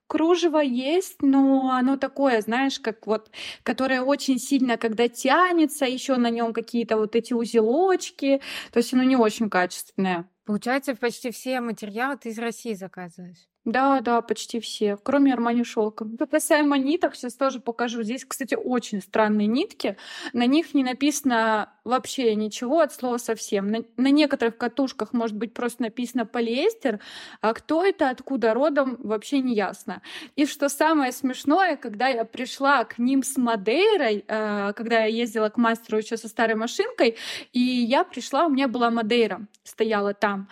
[0.06, 3.30] Кружево есть, но оно такое, знаешь, как вот,
[3.62, 8.40] которое очень сильно, когда тянется, еще на нем какие-то вот эти узелочки,
[8.72, 10.28] то есть оно не очень качественное.
[10.44, 13.48] Получается, почти все материалы ты из России заказываешь.
[13.66, 16.06] Да, да, почти все, кроме Армани шелка.
[16.30, 18.04] Касаемо ниток, сейчас тоже покажу.
[18.04, 19.96] Здесь, кстати, очень странные нитки.
[20.32, 23.68] На них не написано вообще ничего от слова совсем.
[23.68, 27.00] На, на некоторых катушках может быть просто написано полиэстер,
[27.40, 30.00] а кто это, откуда родом, вообще не ясно.
[30.36, 35.48] И что самое смешное, когда я пришла к ним с Мадейрой, э, когда я ездила
[35.48, 37.16] к мастеру еще со старой машинкой,
[37.52, 40.48] и я пришла, у меня была Мадейра, стояла там.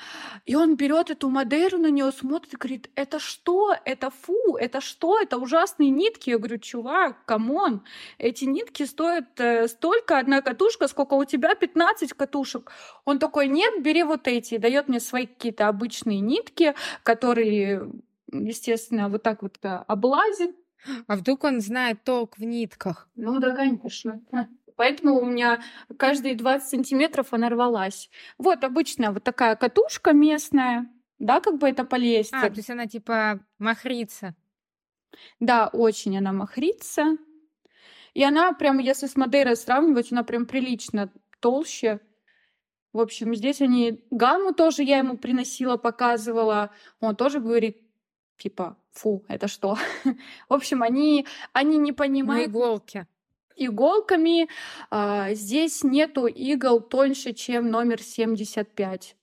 [0.47, 3.77] И он берет эту Мадейру, на нее смотрит и говорит, это что?
[3.85, 5.21] Это фу, это что?
[5.21, 6.31] Это ужасные нитки.
[6.31, 7.83] Я говорю, чувак, come on,
[8.19, 12.73] эти нитки стоят э, столько, одна катушка, сколько у тебя 15 катушек.
[13.05, 14.59] Он такой, нет, бери вот эти.
[14.59, 17.91] Дает мне свои какие-то обычные нитки, которые,
[18.33, 20.57] естественно, вот так вот э, облазит.
[21.07, 23.09] А вдруг он знает толк в нитках?
[23.17, 24.21] Ну да, конечно.
[24.77, 25.63] Поэтому у меня
[25.99, 28.11] каждые 20 сантиметров она рвалась.
[28.39, 30.91] Вот обычная вот такая катушка местная,
[31.25, 32.35] да, как бы это полезть.
[32.35, 34.35] А, то есть она типа махрица.
[35.41, 37.17] Да, очень она махрица.
[38.13, 41.11] И она прям, если с Мадейрой сравнивать, она прям прилично
[41.41, 42.01] толще.
[42.93, 44.05] В общем, здесь они...
[44.11, 46.71] Гамму тоже я ему приносила, показывала.
[47.01, 47.79] Он тоже говорит,
[48.37, 49.79] типа, фу, это что?
[50.49, 53.07] В общем, они, они не Ну, понимают иголки.
[53.57, 54.49] иголками.
[54.91, 59.17] А, здесь нету игл тоньше, чем номер 75.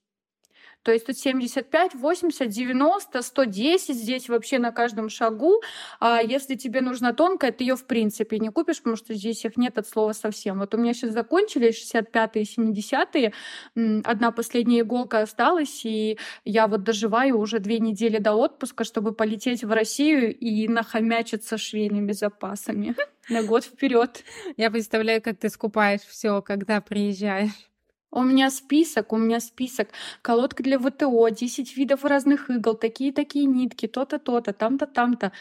[0.82, 5.60] То есть тут 75, 80, 90, 110 здесь вообще на каждом шагу.
[6.00, 9.56] А если тебе нужна тонкая, ты ее в принципе не купишь, потому что здесь их
[9.56, 10.58] нет от слова совсем.
[10.58, 13.32] Вот у меня сейчас закончились 65-е, 70-е.
[13.76, 19.12] М, Одна последняя иголка осталась, и я вот доживаю уже две недели до отпуска, чтобы
[19.12, 22.94] полететь в Россию и нахомячиться швейными запасами
[23.28, 24.24] на год вперед.
[24.56, 27.71] Я представляю, как ты скупаешь все, когда приезжаешь.
[28.12, 29.88] У меня список, у меня список.
[30.20, 35.32] Колодка для ВТО, 10 видов разных игл, такие-такие нитки, то-то, то-то, там-то, там-то.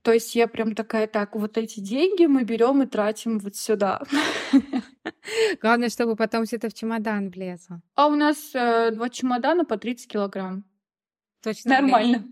[0.00, 4.00] То есть я прям такая, так, вот эти деньги мы берем и тратим вот сюда.
[5.60, 7.82] Главное, чтобы потом все это в чемодан влезло.
[7.96, 10.64] А у нас э, два чемодана по 30 килограмм.
[11.42, 11.70] Точно.
[11.70, 12.24] Нормально.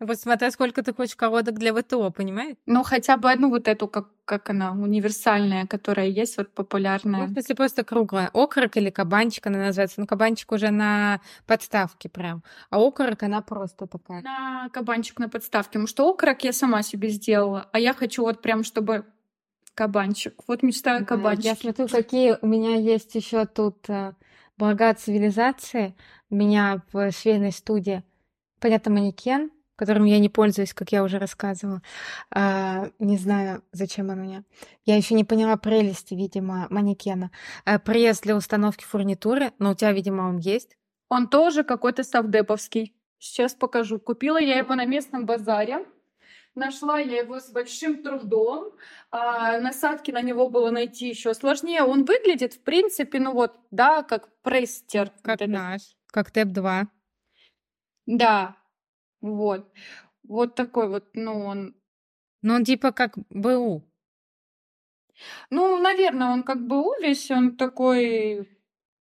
[0.00, 2.56] Вот смотри, сколько ты хочешь колодок для ВТО, понимаешь?
[2.66, 7.26] Ну, хотя бы одну вот эту, как, как она, универсальная, которая есть, вот Ну, популярная.
[7.26, 8.28] в смысле, просто круглая.
[8.34, 10.00] Окорок или кабанчик она называется.
[10.00, 12.42] Ну, кабанчик уже на подставке прям.
[12.70, 14.22] А окорок она просто такая.
[14.22, 15.70] На кабанчик на подставке.
[15.70, 17.68] Потому что окорок я сама себе сделала.
[17.72, 19.04] А я хочу вот прям, чтобы
[19.74, 20.34] кабанчик.
[20.46, 21.48] Вот мечтаю о Да, кабанчике.
[21.48, 24.12] Я смотрю, какие у меня есть еще тут э,
[24.56, 25.94] блага цивилизации.
[26.30, 28.02] У меня в швейной студии,
[28.60, 31.82] понятно, манекен, которым я не пользуюсь, как я уже рассказывала.
[32.30, 34.44] А, не знаю, зачем он мне.
[34.84, 37.30] Я еще не поняла прелести, видимо, манекена.
[37.64, 40.76] А, пресс для установки фурнитуры, но у тебя, видимо, он есть.
[41.08, 42.94] Он тоже какой-то совдеповский.
[43.18, 43.98] Сейчас покажу.
[43.98, 45.86] Купила я его на местном базаре.
[46.54, 48.72] Нашла я его с большим трудом.
[49.10, 51.82] А, насадки на него было найти еще сложнее.
[51.82, 55.12] Он выглядит, в принципе, ну вот, да, как престер.
[55.22, 55.82] Как наш.
[56.06, 56.86] Как ТЭП-2.
[58.06, 58.56] Да,
[59.20, 59.70] вот.
[60.22, 61.74] Вот такой вот, ну, он...
[62.42, 63.82] Ну, он типа как БУ.
[65.50, 68.48] Ну, наверное, он как бы увесь, он такой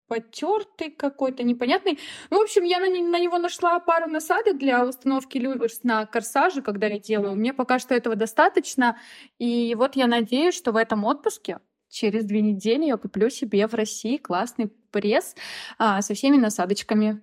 [0.08, 1.98] потертый какой-то, непонятный.
[2.28, 6.60] Ну, в общем, я на, на него нашла пару насадок для установки люверс на корсаже,
[6.60, 7.34] когда я делаю.
[7.34, 8.98] Мне пока что этого достаточно.
[9.38, 13.74] И вот я надеюсь, что в этом отпуске через две недели я куплю себе в
[13.74, 15.34] России классный пресс
[15.78, 17.22] а, со всеми насадочками,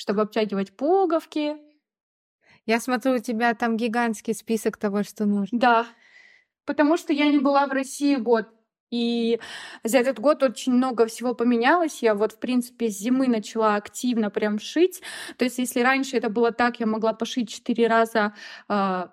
[0.00, 1.56] чтобы обтягивать пуговки.
[2.64, 5.58] Я смотрю, у тебя там гигантский список того, что нужно.
[5.58, 5.86] Да,
[6.64, 8.48] потому что я не была в России год.
[8.90, 9.38] И
[9.84, 12.02] за этот год очень много всего поменялось.
[12.02, 15.02] Я вот, в принципе, с зимы начала активно прям шить.
[15.36, 18.34] То есть, если раньше это было так, я могла пошить четыре раза
[18.68, 19.12] а,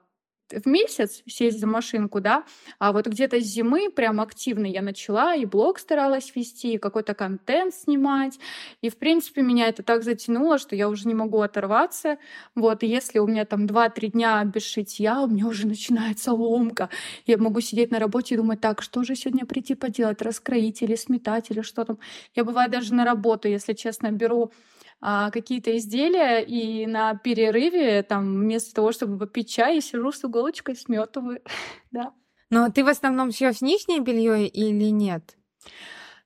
[0.51, 2.43] в месяц, сесть за машинку, да,
[2.79, 7.13] а вот где-то с зимы прям активно я начала, и блог старалась вести, и какой-то
[7.13, 8.39] контент снимать,
[8.81, 12.17] и, в принципе, меня это так затянуло, что я уже не могу оторваться,
[12.55, 16.89] вот, и если у меня там 2-3 дня без шитья, у меня уже начинается ломка,
[17.25, 20.95] я могу сидеть на работе и думать, так, что же сегодня прийти поделать, раскроить или
[20.95, 21.97] сметать, или что там.
[22.35, 24.51] Я бывает даже на работу, если честно, беру
[24.99, 30.23] а, какие-то изделия, и на перерыве, там, вместо того, чтобы попить чай, я сижу с
[30.25, 31.41] иголочкой, сметываю.
[31.91, 32.13] да.
[32.49, 35.37] Но ты в основном шьешь нижнее белье или нет?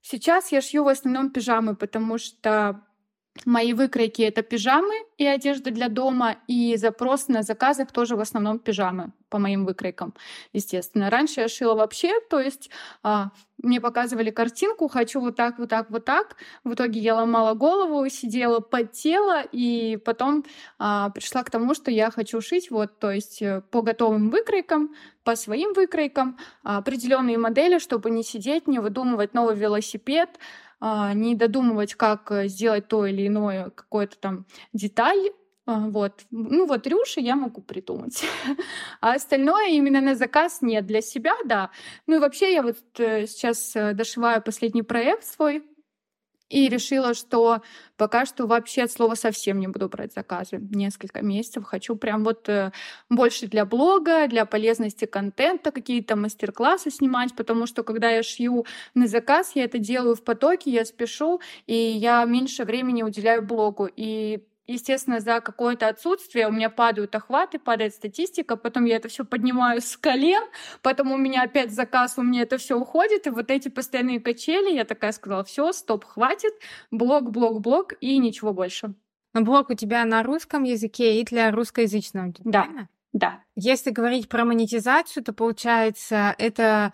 [0.01, 2.81] Сейчас я шью в основном пижамы, потому что
[3.46, 8.60] мои выкройки это пижамы и одежда для дома, и запрос на заказах тоже в основном
[8.60, 10.13] пижамы по моим выкройкам,
[10.52, 11.10] естественно.
[11.10, 12.70] Раньше я шила вообще, то есть
[13.04, 16.36] а, мне показывали картинку, хочу вот так, вот так, вот так.
[16.63, 20.44] В итоге я ломала голову, сидела, потела, и потом
[20.78, 24.94] а, пришла к тому, что я хочу шить вот, то есть э, по готовым выкройкам,
[25.24, 30.30] по своим выкройкам, а, определенные модели, чтобы не сидеть, не выдумывать новый велосипед,
[31.13, 35.30] не додумывать, как э, сделать то или иное какое-то там деталь.
[35.67, 36.26] А, Вот.
[36.32, 38.24] Ну вот рюши я могу придумать.
[39.02, 40.86] А остальное именно на заказ нет.
[40.88, 41.70] Для себя, да.
[42.08, 45.63] Ну и вообще я вот э, сейчас э, дошиваю последний проект свой,
[46.52, 47.62] и решила, что
[47.98, 50.60] пока что вообще от слова совсем не буду брать заказы.
[50.60, 52.72] Несколько месяцев хочу прям вот э,
[53.10, 59.08] больше для блога, для полезности контента, какие-то мастер-классы снимать, потому что когда я шью на
[59.08, 63.88] заказ, я это делаю в потоке, я спешу, и я меньше времени уделяю блогу.
[63.96, 69.26] И естественно, за какое-то отсутствие у меня падают охваты, падает статистика, потом я это все
[69.26, 70.43] поднимаю с колен,
[70.82, 74.74] потом у меня опять заказ, у меня это все уходит, и вот эти постоянные качели,
[74.74, 76.54] я такая сказала, все, стоп, хватит,
[76.91, 78.93] блок, блок, блок, и ничего больше.
[79.34, 82.63] Но блог у тебя на русском языке и для русскоязычного, да.
[82.63, 82.89] правильно?
[83.13, 83.43] Да.
[83.56, 86.93] Если говорить про монетизацию, то получается это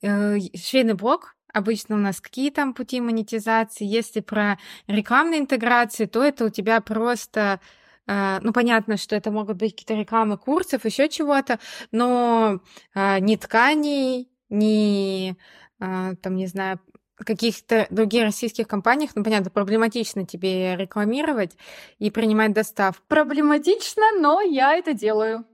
[0.00, 3.84] э, швейный блог, обычно у нас какие там пути монетизации.
[3.84, 7.60] Если про рекламные интеграции, то это у тебя просто
[8.08, 11.58] Uh, ну, понятно, что это могут быть какие-то рекламы курсов, еще чего-то,
[11.90, 12.60] но
[12.94, 15.34] uh, ни тканей, ни,
[15.80, 16.78] uh, там, не знаю,
[17.16, 21.56] каких-то других российских компаниях, ну, понятно, проблематично тебе рекламировать
[21.98, 23.02] и принимать доставку.
[23.08, 25.44] Проблематично, но я это делаю.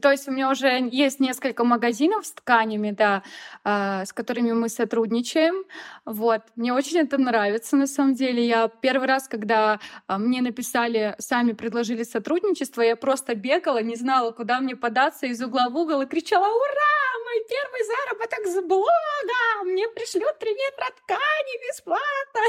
[0.00, 3.22] То есть у меня уже есть несколько магазинов с тканями, да,
[3.64, 5.64] э, с которыми мы сотрудничаем.
[6.04, 6.42] Вот.
[6.56, 8.46] Мне очень это нравится, на самом деле.
[8.46, 14.30] Я первый раз, когда э, мне написали, сами предложили сотрудничество, я просто бегала, не знала,
[14.30, 17.10] куда мне податься из угла в угол и кричала «Ура!
[17.30, 22.40] мой первый заработок с блога, мне пришлют три метра ткани бесплатно.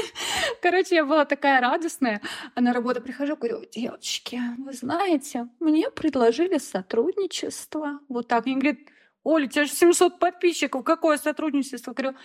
[0.60, 2.20] Короче, я была такая радостная.
[2.54, 7.31] А на работу прихожу, говорю, девочки, вы знаете, мне предложили сотрудничество.
[8.08, 8.46] Вот так.
[8.46, 8.88] Мне говорит,
[9.24, 11.92] Оля, у тебя же 700 подписчиков, какое сотрудничество?
[11.92, 12.16] Говорю,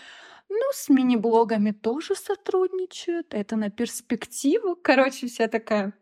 [0.50, 4.76] ну, с мини-блогами тоже сотрудничают, это на перспективу.
[4.76, 5.94] Короче, вся такая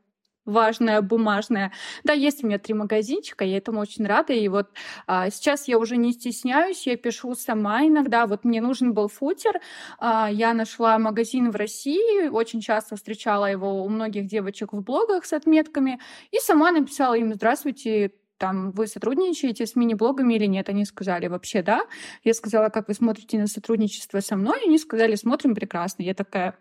[0.45, 1.71] важная, бумажная.
[2.03, 4.33] Да, есть у меня три магазинчика, я этому очень рада.
[4.33, 4.69] И вот
[5.07, 8.27] а, сейчас я уже не стесняюсь, я пишу сама иногда.
[8.27, 9.59] Вот мне нужен был футер,
[9.97, 15.25] а, я нашла магазин в России, очень часто встречала его у многих девочек в блогах
[15.25, 15.99] с отметками,
[16.31, 20.69] и сама написала им «Здравствуйте, там, вы сотрудничаете с мини-блогами или нет?
[20.69, 21.85] Они сказали, вообще, да.
[22.23, 24.61] Я сказала, как вы смотрите на сотрудничество со мной?
[24.65, 26.03] Они сказали, смотрим прекрасно.
[26.03, 26.57] Я такая,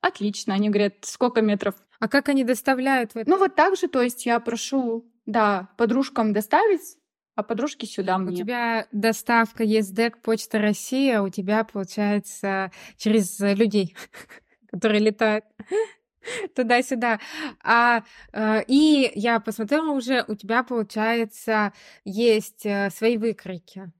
[0.00, 0.54] отлично.
[0.54, 3.12] Они говорят, сколько метров а как они доставляют?
[3.12, 3.28] В это?
[3.28, 6.96] Ну вот так же, то есть я прошу, да, подружкам доставить,
[7.34, 8.32] а подружки сюда мне.
[8.32, 13.96] У тебя доставка ЕСДЭК, Почта России, а у тебя, получается, через людей,
[14.70, 15.44] которые летают
[16.54, 17.20] туда-сюда.
[17.62, 21.72] А, э, и я посмотрела уже, у тебя, получается,
[22.04, 23.90] есть э, свои выкройки.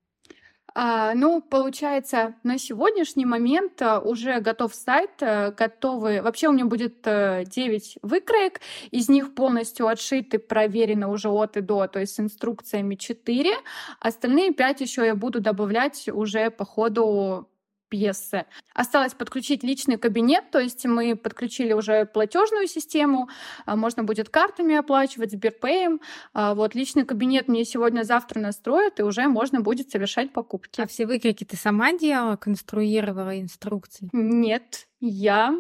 [0.81, 6.23] А, ну, получается, на сегодняшний момент а, уже готов сайт, готовы...
[6.23, 8.61] Вообще у меня будет 9 э, выкроек,
[8.93, 13.55] из них полностью отшиты, проверены уже от и до, то есть с инструкциями 4.
[13.99, 17.49] Остальные 5 еще я буду добавлять уже по ходу
[17.89, 18.47] пьесы.
[18.75, 23.29] Осталось подключить личный кабинет, то есть мы подключили уже платежную систему,
[23.67, 26.01] а, можно будет картами оплачивать, Сберпеем.
[26.33, 30.81] А, вот личный кабинет мне сегодня-завтра настроят, и уже можно будет совершать покупки.
[30.81, 34.09] А все выкройки ты сама делала, конструировала инструкции?
[34.13, 35.55] Нет, я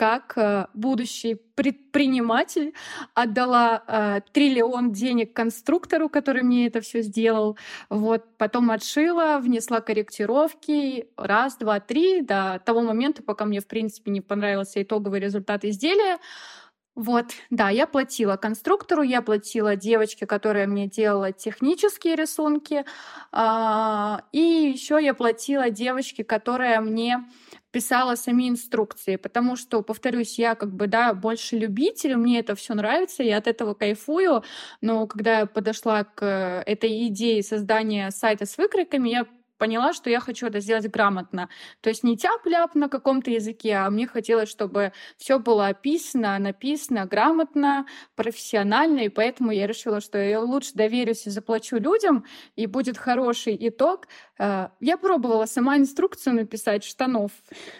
[0.00, 2.72] как э, будущий предприниматель
[3.12, 7.58] отдала э, триллион денег конструктору, который мне это все сделал.
[7.90, 14.10] Вот потом отшила, внесла корректировки раз, два, три до того момента, пока мне в принципе
[14.10, 16.16] не понравился итоговый результат изделия.
[16.94, 22.86] Вот, да, я платила конструктору, я платила девочке, которая мне делала технические рисунки,
[23.32, 27.22] э, и еще я платила девочке, которая мне
[27.72, 32.74] писала сами инструкции, потому что, повторюсь, я как бы, да, больше любитель, мне это все
[32.74, 34.42] нравится, я от этого кайфую,
[34.80, 39.26] но когда я подошла к этой идее создания сайта с выкройками, я
[39.60, 41.50] поняла, что я хочу это сделать грамотно.
[41.82, 47.04] То есть не тяп-ляп на каком-то языке, а мне хотелось, чтобы все было описано, написано
[47.04, 52.24] грамотно, профессионально, и поэтому я решила, что я лучше доверюсь и заплачу людям,
[52.56, 54.08] и будет хороший итог.
[54.38, 57.32] Э, я пробовала сама инструкцию написать штанов.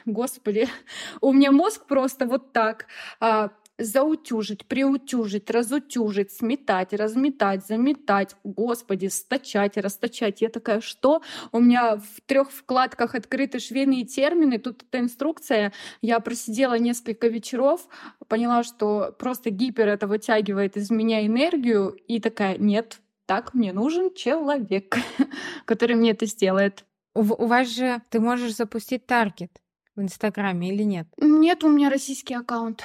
[0.04, 0.68] Господи,
[1.22, 2.86] у меня мозг просто вот так
[3.20, 3.48] а,
[3.80, 10.40] заутюжить, приутюжить, разутюжить, сметать, разметать, заметать, господи, стачать, расточать.
[10.40, 11.22] Я такая, что?
[11.52, 15.72] У меня в трех вкладках открыты швейные термины, тут эта инструкция.
[16.02, 17.88] Я просидела несколько вечеров,
[18.28, 24.12] поняла, что просто гипер это вытягивает из меня энергию, и такая, нет, так мне нужен
[24.14, 24.96] человек,
[25.64, 26.84] который мне это сделает.
[27.14, 29.50] У, у вас же ты можешь запустить таргет
[29.96, 31.06] в Инстаграме или нет?
[31.16, 32.82] Нет, у меня российский аккаунт.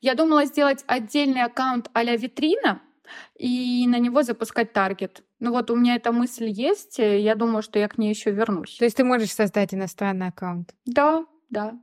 [0.00, 2.82] Я думала сделать отдельный аккаунт а-ля витрина
[3.38, 5.22] и на него запускать таргет.
[5.38, 8.76] Ну вот у меня эта мысль есть, я думаю, что я к ней еще вернусь.
[8.78, 10.74] То есть ты можешь создать иностранный аккаунт?
[10.86, 11.78] Да, да,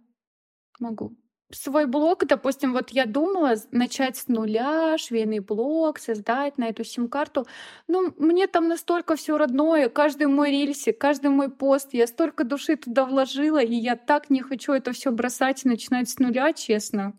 [0.79, 1.15] могу.
[1.51, 7.45] Свой блог, допустим, вот я думала начать с нуля, швейный блог, создать на эту сим-карту.
[7.87, 12.75] Ну, мне там настолько все родное, каждый мой рельсик, каждый мой пост, я столько души
[12.75, 17.13] туда вложила, и я так не хочу это все бросать и начинать с нуля, честно.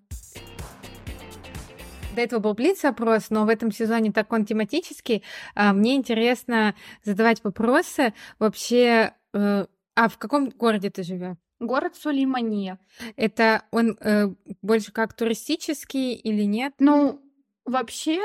[2.14, 5.22] До этого был блиц-опрос, но в этом сезоне так он тематический.
[5.54, 9.14] А, мне интересно задавать вопросы вообще.
[9.32, 11.36] Э, а в каком городе ты живешь?
[11.60, 12.78] Город Сулеймания.
[13.16, 14.28] Это он э,
[14.62, 16.74] больше как туристический или нет?
[16.78, 17.20] Ну,
[17.64, 18.20] Вообще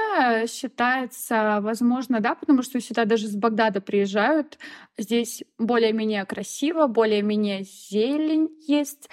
[0.47, 4.59] считается, возможно, да, потому что сюда даже с Багдада приезжают.
[4.97, 9.09] Здесь более-менее красиво, более-менее зелень есть.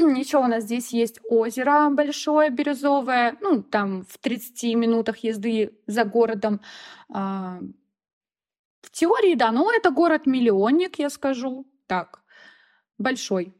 [0.18, 6.04] Еще у нас здесь есть озеро большое, бирюзовое, ну, там в 30 минутах езды за
[6.04, 6.60] городом.
[7.12, 7.60] А,
[8.82, 12.22] в теории, да, но это город-миллионник, я скажу так,
[12.98, 13.54] большой.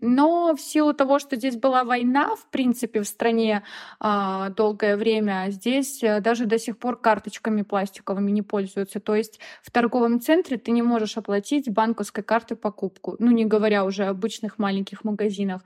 [0.00, 3.62] Но в силу того, что здесь была война, в принципе, в стране
[4.00, 9.00] а, долгое время, здесь а, даже до сих пор карточками пластиковыми не пользуются.
[9.00, 13.84] То есть в торговом центре ты не можешь оплатить банковской картой покупку, ну не говоря
[13.84, 15.62] уже о обычных маленьких магазинах.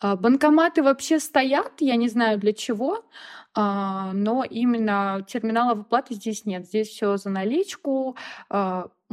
[0.00, 3.04] А, банкоматы вообще стоят, я не знаю для чего,
[3.54, 6.66] а, но именно терминалов оплаты здесь нет.
[6.66, 8.16] Здесь все за наличку.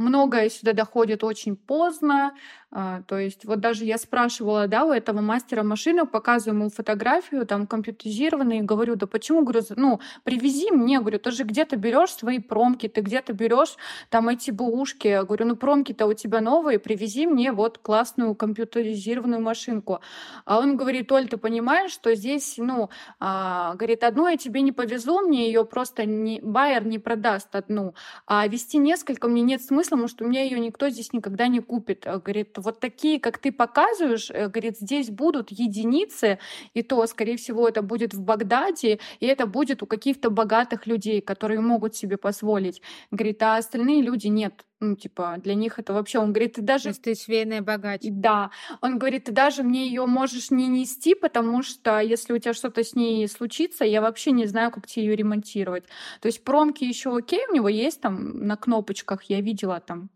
[0.00, 2.32] А, многое сюда доходит очень поздно.
[2.72, 7.66] То есть вот даже я спрашивала, да, у этого мастера машины, показываю ему фотографию, там,
[7.66, 12.38] компьютеризированную, и говорю, да почему, говорю, ну, привези мне, говорю, ты же где-то берешь свои
[12.38, 13.74] промки, ты где-то берешь
[14.08, 15.08] там эти бушки.
[15.08, 19.98] Я говорю, ну, промки-то у тебя новые, привези мне вот классную компьютеризированную машинку.
[20.44, 22.88] А он говорит, Оль, ты понимаешь, что здесь, ну,
[23.18, 27.94] говорит, одну я тебе не повезу, мне ее просто не, байер не продаст одну,
[28.28, 31.60] а вести несколько мне нет смысла, потому что у меня ее никто здесь никогда не
[31.60, 32.06] купит.
[32.06, 36.38] Э, говорит, вот такие, как ты показываешь, э, говорит, здесь будут единицы,
[36.74, 41.20] и то, скорее всего, это будет в Багдаде, и это будет у каких-то богатых людей,
[41.20, 42.82] которые могут себе позволить.
[43.10, 44.64] Говорит, а остальные люди нет.
[44.82, 46.84] Ну, типа, для них это вообще, он говорит, ты даже...
[46.84, 48.00] То есть ты швейная богач.
[48.02, 48.50] Да.
[48.80, 52.82] Он говорит, ты даже мне ее можешь не нести, потому что если у тебя что-то
[52.82, 55.84] с ней случится, я вообще не знаю, как тебе ее ремонтировать.
[56.22, 60.08] То есть промки еще окей, у него есть там на кнопочках, я видела там.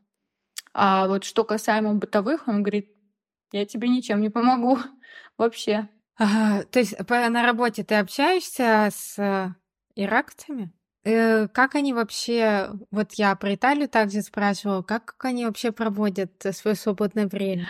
[0.73, 2.91] А вот что касаемо бытовых, он говорит,
[3.53, 4.79] я тебе ничем не помогу
[5.37, 5.91] вообще.
[6.17, 9.55] Ага, то есть на работе ты общаешься с э,
[9.95, 10.73] иракцами?
[11.05, 16.75] Э, как они вообще, вот я про Италию также спрашивала, как они вообще проводят свое
[16.77, 17.69] свободное время?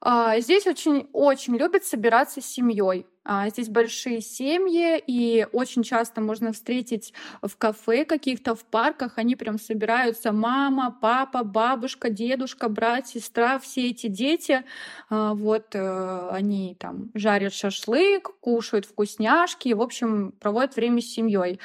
[0.00, 3.06] А, здесь очень-очень любят собираться с семьей.
[3.24, 9.14] А, здесь большие семьи, и очень часто можно встретить в кафе каких-то, в парках.
[9.16, 14.64] Они прям собираются мама, папа, бабушка, дедушка, брат, сестра, все эти дети.
[15.10, 21.58] А, вот э, они там жарят шашлык, кушают вкусняшки, в общем, проводят время с семьей.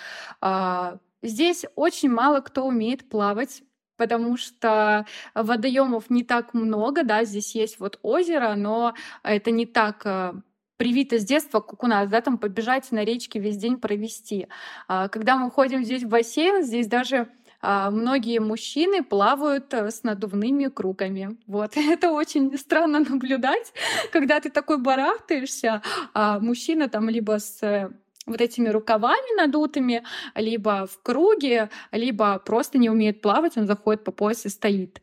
[1.23, 3.61] Здесь очень мало кто умеет плавать
[4.01, 10.01] потому что водоемов не так много, да, здесь есть вот озеро, но это не так
[10.05, 10.33] э,
[10.77, 14.47] привито с детства, как у нас, да, там побежать на речке весь день провести.
[14.87, 17.27] А когда мы ходим здесь в бассейн, здесь даже
[17.61, 21.37] а, многие мужчины плавают э, с надувными кругами.
[21.45, 21.73] Вот.
[21.77, 23.71] Это очень странно наблюдать,
[24.11, 25.83] когда ты такой барахтаешься,
[26.15, 27.91] а мужчина там либо с э,
[28.31, 30.03] вот этими рукавами надутыми,
[30.35, 35.01] либо в круге, либо просто не умеет плавать, он заходит по пояс и стоит.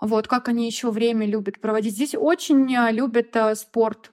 [0.00, 1.94] Вот как они еще время любят проводить.
[1.94, 4.12] Здесь очень э, любят э, спорт.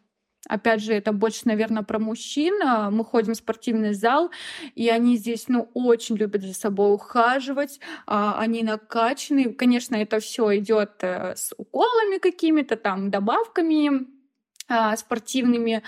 [0.50, 2.62] Опять же, это больше, наверное, про мужчин.
[2.62, 4.30] Э, мы ходим в спортивный зал,
[4.76, 7.80] и они здесь, ну, очень любят за собой ухаживать.
[8.06, 9.54] Они накачаны.
[9.54, 14.17] Конечно, это все идет с уколами какими-то там, добавками
[14.98, 15.82] спортивными,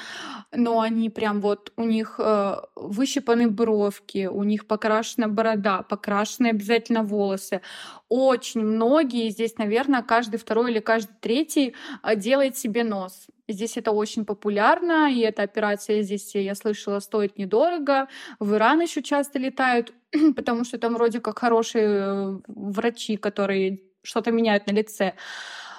[0.53, 7.03] но они прям вот, у них э, выщипаны бровки, у них покрашена борода, покрашены обязательно
[7.03, 7.61] волосы.
[8.07, 13.27] Очень многие, здесь, наверное, каждый второй или каждый третий э, делает себе нос.
[13.49, 18.07] Здесь это очень популярно, и эта операция здесь, я слышала, стоит недорого.
[18.39, 19.93] В Иран еще часто летают,
[20.35, 25.15] потому что там вроде как хорошие э, врачи, которые что-то меняют на лице.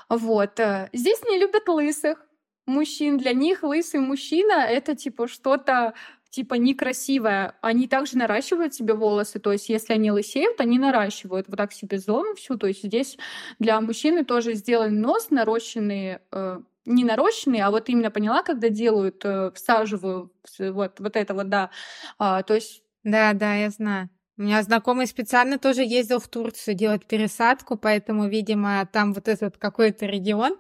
[0.09, 0.61] Вот.
[0.61, 2.27] Э, здесь не любят лысых
[2.71, 3.19] мужчин.
[3.19, 5.95] Для них лысый мужчина— это типа что-то
[6.31, 7.55] типа некрасивое.
[7.61, 11.99] Они также наращивают себе волосы, то есть если они лысеют, они наращивают вот так себе
[11.99, 12.57] зону всю.
[12.57, 13.19] То есть здесь
[13.59, 19.25] для мужчины тоже сделан нос, нарощенный э, не нарощенный, а вот именно поняла, когда делают,
[19.25, 21.71] э, всаживаю вот, вот это вот, да.
[22.19, 22.83] А, то есть...
[23.03, 24.11] Да, да, я знаю.
[24.41, 29.59] У меня знакомый специально тоже ездил в Турцию делать пересадку, поэтому, видимо, там вот этот
[29.59, 30.57] какой-то регион,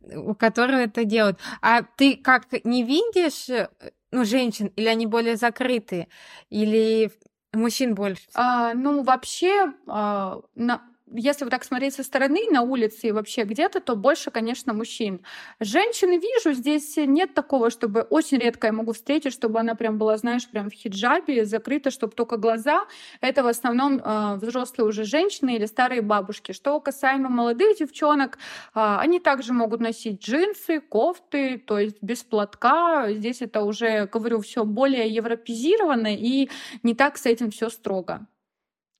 [0.00, 1.38] у которого это делают.
[1.60, 3.68] А ты как не видишь, э,
[4.10, 6.08] ну, женщин, или они более закрытые,
[6.50, 7.12] или
[7.52, 8.24] мужчин больше?
[8.34, 10.82] А, ну, вообще, а, на,
[11.14, 15.20] если вот так смотреть со стороны на улице и вообще где-то, то больше, конечно, мужчин.
[15.60, 20.16] Женщины вижу, здесь нет такого, чтобы очень редко я могу встретить, чтобы она прям была,
[20.16, 22.86] знаешь, прям в хиджабе, закрыта, чтобы только глаза.
[23.20, 26.52] Это в основном э, взрослые уже женщины или старые бабушки.
[26.52, 28.38] Что касаемо молодых девчонок, э,
[28.74, 33.12] они также могут носить джинсы, кофты, то есть без платка.
[33.12, 36.48] Здесь это уже, говорю, все более европезировано и
[36.82, 38.26] не так с этим все строго.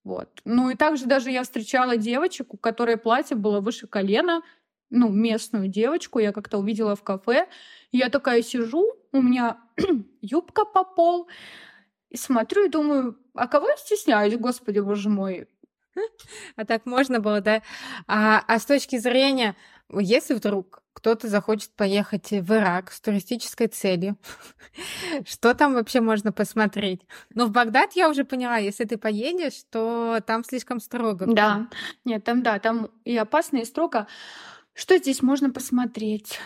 [0.05, 0.40] Вот.
[0.44, 4.42] Ну и также даже я встречала девочек, у которой платье было выше колена,
[4.90, 7.48] ну, местную девочку, я как-то увидела в кафе.
[7.92, 9.59] Я такая сижу, у меня
[10.20, 11.28] юбка по пол,
[12.11, 15.48] и смотрю и думаю, а кого я стесняюсь, господи, боже мой.
[16.57, 17.62] А так можно было, да?
[18.07, 19.57] А, а с точки зрения,
[19.90, 24.16] если вдруг кто-то захочет поехать в Ирак с туристической целью,
[25.26, 27.03] что там вообще можно посмотреть?
[27.34, 31.26] Но в Багдад я уже поняла, если ты поедешь, то там слишком строго.
[31.26, 31.68] Да,
[32.05, 34.07] нет, там да, там и опасно, и строго.
[34.74, 36.38] Что здесь можно посмотреть?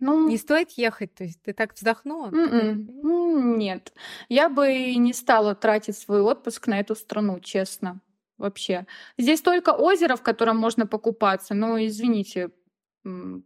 [0.00, 2.26] Ну, не стоит ехать, то есть ты так вздохнула?
[2.26, 3.58] М-м.
[3.58, 3.92] Нет,
[4.28, 8.00] я бы не стала тратить свой отпуск на эту страну, честно
[8.36, 8.86] вообще.
[9.16, 11.54] Здесь только озеро, в котором можно покупаться.
[11.54, 12.50] Но, извините,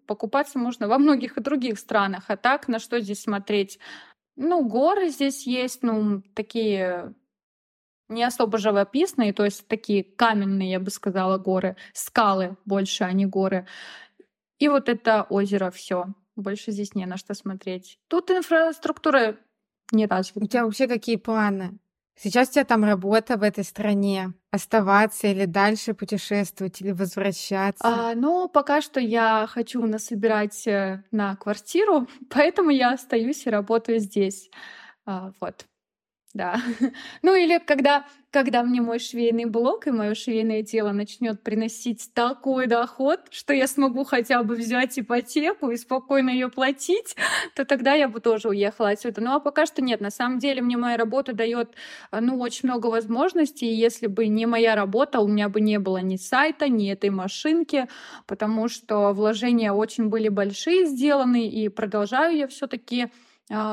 [0.06, 2.24] покупаться можно во многих и других странах.
[2.28, 3.78] А так, на что здесь смотреть?
[4.36, 7.14] Ну, горы здесь есть, ну, такие
[8.08, 13.26] не особо живописные, то есть такие каменные, я бы сказала, горы, скалы больше, а не
[13.26, 13.66] горы.
[14.58, 16.06] И вот это озеро, все.
[16.36, 17.98] Больше здесь не на что смотреть.
[18.08, 19.36] Тут инфраструктура
[19.92, 20.44] не развита.
[20.44, 21.78] У тебя вообще какие планы?
[22.20, 24.32] Сейчас у тебя там работа в этой стране.
[24.50, 27.86] Оставаться или дальше путешествовать, или возвращаться?
[27.86, 34.00] А, ну, пока что я хочу насобирать э, на квартиру, поэтому я остаюсь и работаю
[34.00, 34.50] здесь.
[35.06, 35.66] А, вот.
[36.38, 36.62] Да.
[37.22, 42.68] Ну или когда, когда мне мой швейный блок и мое швейное тело начнет приносить такой
[42.68, 47.16] доход, что я смогу хотя бы взять ипотеку и спокойно ее платить,
[47.56, 49.20] то тогда я бы тоже уехала отсюда.
[49.20, 50.00] Ну а пока что нет.
[50.00, 51.74] На самом деле мне моя работа дает
[52.12, 53.66] ну, очень много возможностей.
[53.66, 57.10] И если бы не моя работа, у меня бы не было ни сайта, ни этой
[57.10, 57.88] машинки,
[58.28, 63.08] потому что вложения очень были большие сделаны, и продолжаю я все-таки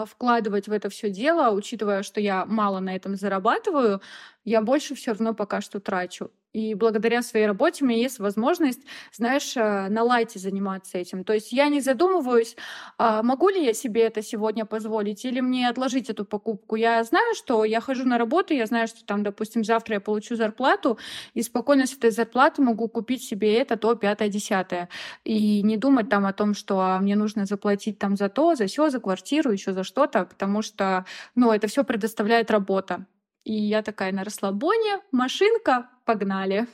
[0.06, 4.02] вкладывать в это все дело, учитывая, что я мало на этом зарабатываю,
[4.44, 6.32] я больше все равно пока что трачу.
[6.56, 8.80] И благодаря своей работе у меня есть возможность,
[9.12, 11.26] знаешь, э, на лайте заниматься этим.
[11.26, 12.56] То есть я не задумываюсь,
[12.98, 16.78] а, могу ли я себе это сегодня позволить или мне отложить эту покупку.
[16.78, 20.38] Я знаю, что я хожу на работу, я знаю, что там, допустим, завтра я получу
[20.38, 20.98] зарплату,
[21.34, 24.88] и спокойно с этой зарплаты могу купить себе это, то, пятое, десятое.
[25.26, 28.68] И не думать там о том, что а, мне нужно заплатить там за то, за
[28.68, 33.06] все, за квартиру, еще за что-то, потому что, ну, это все предоставляет работа.
[33.44, 36.68] И я такая на расслабоне, машинка, погнали.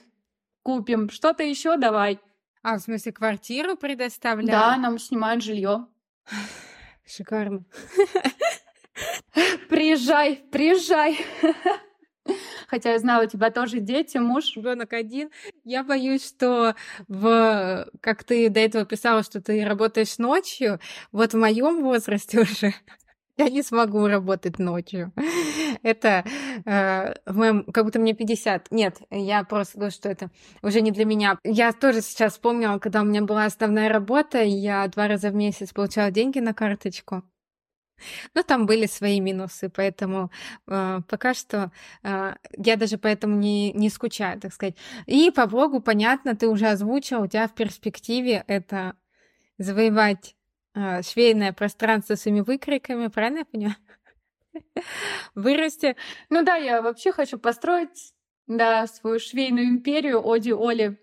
[0.63, 1.09] Купим.
[1.09, 2.19] Что-то еще давай.
[2.63, 4.51] А, в смысле, квартиру предоставляют?
[4.51, 5.87] Да, нам снимают жилье.
[7.05, 7.65] Шикарно.
[9.69, 11.17] Приезжай, приезжай.
[12.67, 14.55] Хотя я знаю, у тебя тоже дети, муж.
[14.55, 15.29] Ребенок один.
[15.63, 16.75] Я боюсь, что
[17.07, 20.79] в, как ты до этого писала, что ты работаешь ночью,
[21.11, 22.73] вот в моем возрасте уже
[23.37, 25.11] я не смогу работать ночью.
[25.83, 26.23] Это
[26.65, 28.71] э, моем, как будто мне 50.
[28.71, 30.29] Нет, я просто говорю, что это
[30.61, 31.37] уже не для меня.
[31.43, 35.73] Я тоже сейчас вспомнила, когда у меня была основная работа, я два раза в месяц
[35.73, 37.23] получала деньги на карточку.
[38.33, 40.31] Но там были свои минусы, поэтому
[40.67, 41.71] э, пока что
[42.03, 44.75] э, я даже поэтому не, не скучаю, так сказать.
[45.05, 48.95] И по блогу, понятно, ты уже озвучил, у тебя в перспективе это
[49.57, 50.35] завоевать
[50.75, 53.75] э, швейное пространство своими выкриками, правильно я понимаю?
[55.35, 55.95] Вырасти.
[56.29, 58.13] Ну да, я вообще хочу построить
[58.47, 60.99] да, свою швейную империю Оди Оли.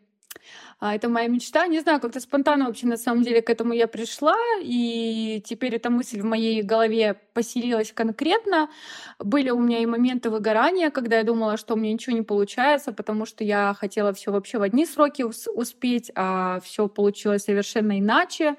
[0.81, 1.67] А, это моя мечта.
[1.67, 5.91] Не знаю, как-то спонтанно вообще на самом деле к этому я пришла, и теперь эта
[5.91, 8.71] мысль в моей голове поселилась конкретно.
[9.19, 12.93] Были у меня и моменты выгорания, когда я думала, что у меня ничего не получается,
[12.93, 18.55] потому что я хотела все вообще в одни сроки успеть, а все получилось совершенно иначе.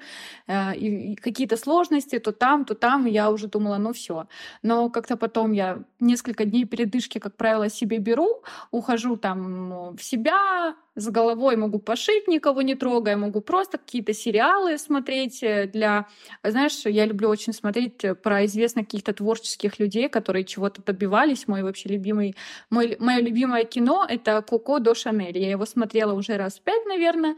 [0.46, 4.26] Э, и какие-то сложности то там, то там, я уже думала, ну все.
[4.62, 10.74] Но как-то потом я несколько дней передышки, как правило, себе беру, ухожу там в себя,
[10.96, 16.06] с головой могу пошить, никого не трогая, могу просто какие-то сериалы смотреть э, для...
[16.42, 21.46] Знаешь, я люблю очень смотреть э, про известных каких-то творческих людей, которые чего-то добивались.
[21.48, 22.34] Мой вообще любимый...
[22.70, 25.38] Мой, мое любимое кино— это «Коко до Шанель».
[25.38, 27.36] Я его смотрела уже раз пять, наверное.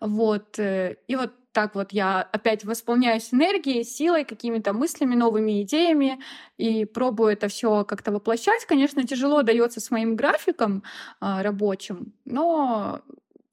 [0.00, 0.58] Вот.
[0.58, 6.20] Э, и вот так вот я опять восполняюсь энергией, силой, какими-то мыслями, новыми идеями
[6.58, 8.64] и пробую это все как-то воплощать.
[8.66, 10.82] Конечно, тяжело дается с моим графиком
[11.20, 13.00] э, рабочим, но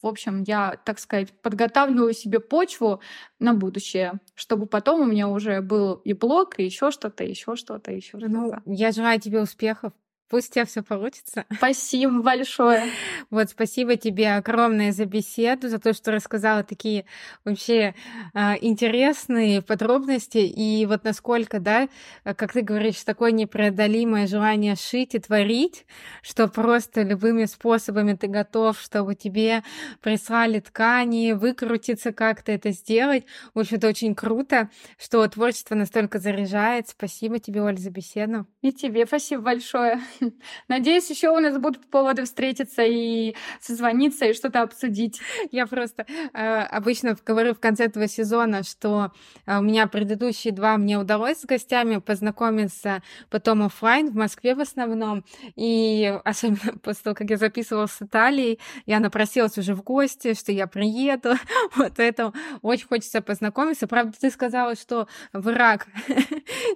[0.01, 3.01] В общем, я, так сказать, подготавливаю себе почву
[3.39, 7.91] на будущее, чтобы потом у меня уже был и блог, и еще что-то, еще что-то,
[7.91, 8.61] еще Ну, что-то.
[8.65, 9.93] я желаю тебе успехов.
[10.29, 11.45] Пусть у тебя все получится.
[11.57, 12.83] Спасибо большое.
[13.29, 17.05] Вот, спасибо тебе огромное за беседу, за то, что рассказала такие
[17.45, 17.95] вообще
[18.33, 20.39] а, интересные подробности.
[20.39, 21.87] И вот насколько, да,
[22.23, 25.85] как ты говоришь, такое непреодолимое желание шить и творить,
[26.21, 29.63] что просто любыми способами ты готов, чтобы тебе
[30.01, 33.25] прислали ткани, выкрутиться как-то это сделать.
[33.53, 36.89] В общем, это очень круто, что творчество настолько заряжает.
[36.89, 38.45] Спасибо тебе, Оль, за беседу.
[38.61, 40.01] И тебе спасибо большое.
[40.67, 45.19] Надеюсь, еще у нас будут поводы встретиться и созвониться, и что-то обсудить.
[45.51, 49.11] Я просто э, обычно говорю в конце этого сезона, что
[49.45, 54.59] э, у меня предыдущие два мне удалось с гостями познакомиться потом офлайн в Москве в
[54.59, 55.23] основном.
[55.55, 60.51] И особенно после того, как я записывала с Италией, я напросилась уже в гости, что
[60.51, 61.35] я приеду.
[61.75, 63.87] вот поэтому очень хочется познакомиться.
[63.87, 65.87] Правда, ты сказала, что в Ирак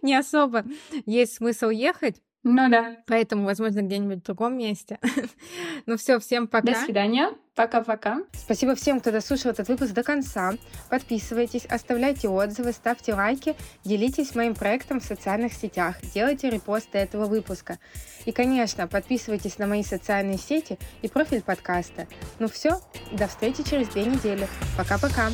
[0.01, 0.65] не особо
[1.05, 2.21] есть смысл ехать.
[2.43, 2.97] Ну да.
[3.05, 4.97] Поэтому, возможно, где-нибудь в другом месте.
[5.85, 6.73] ну все, всем пока.
[6.73, 7.29] До свидания.
[7.53, 8.23] Пока-пока.
[8.33, 10.53] Спасибо всем, кто дослушал этот выпуск до конца.
[10.89, 17.77] Подписывайтесь, оставляйте отзывы, ставьте лайки, делитесь моим проектом в социальных сетях, делайте репосты этого выпуска.
[18.25, 22.07] И, конечно, подписывайтесь на мои социальные сети и профиль подкаста.
[22.39, 22.79] Ну все,
[23.11, 24.47] до встречи через две недели.
[24.77, 25.29] Пока-пока.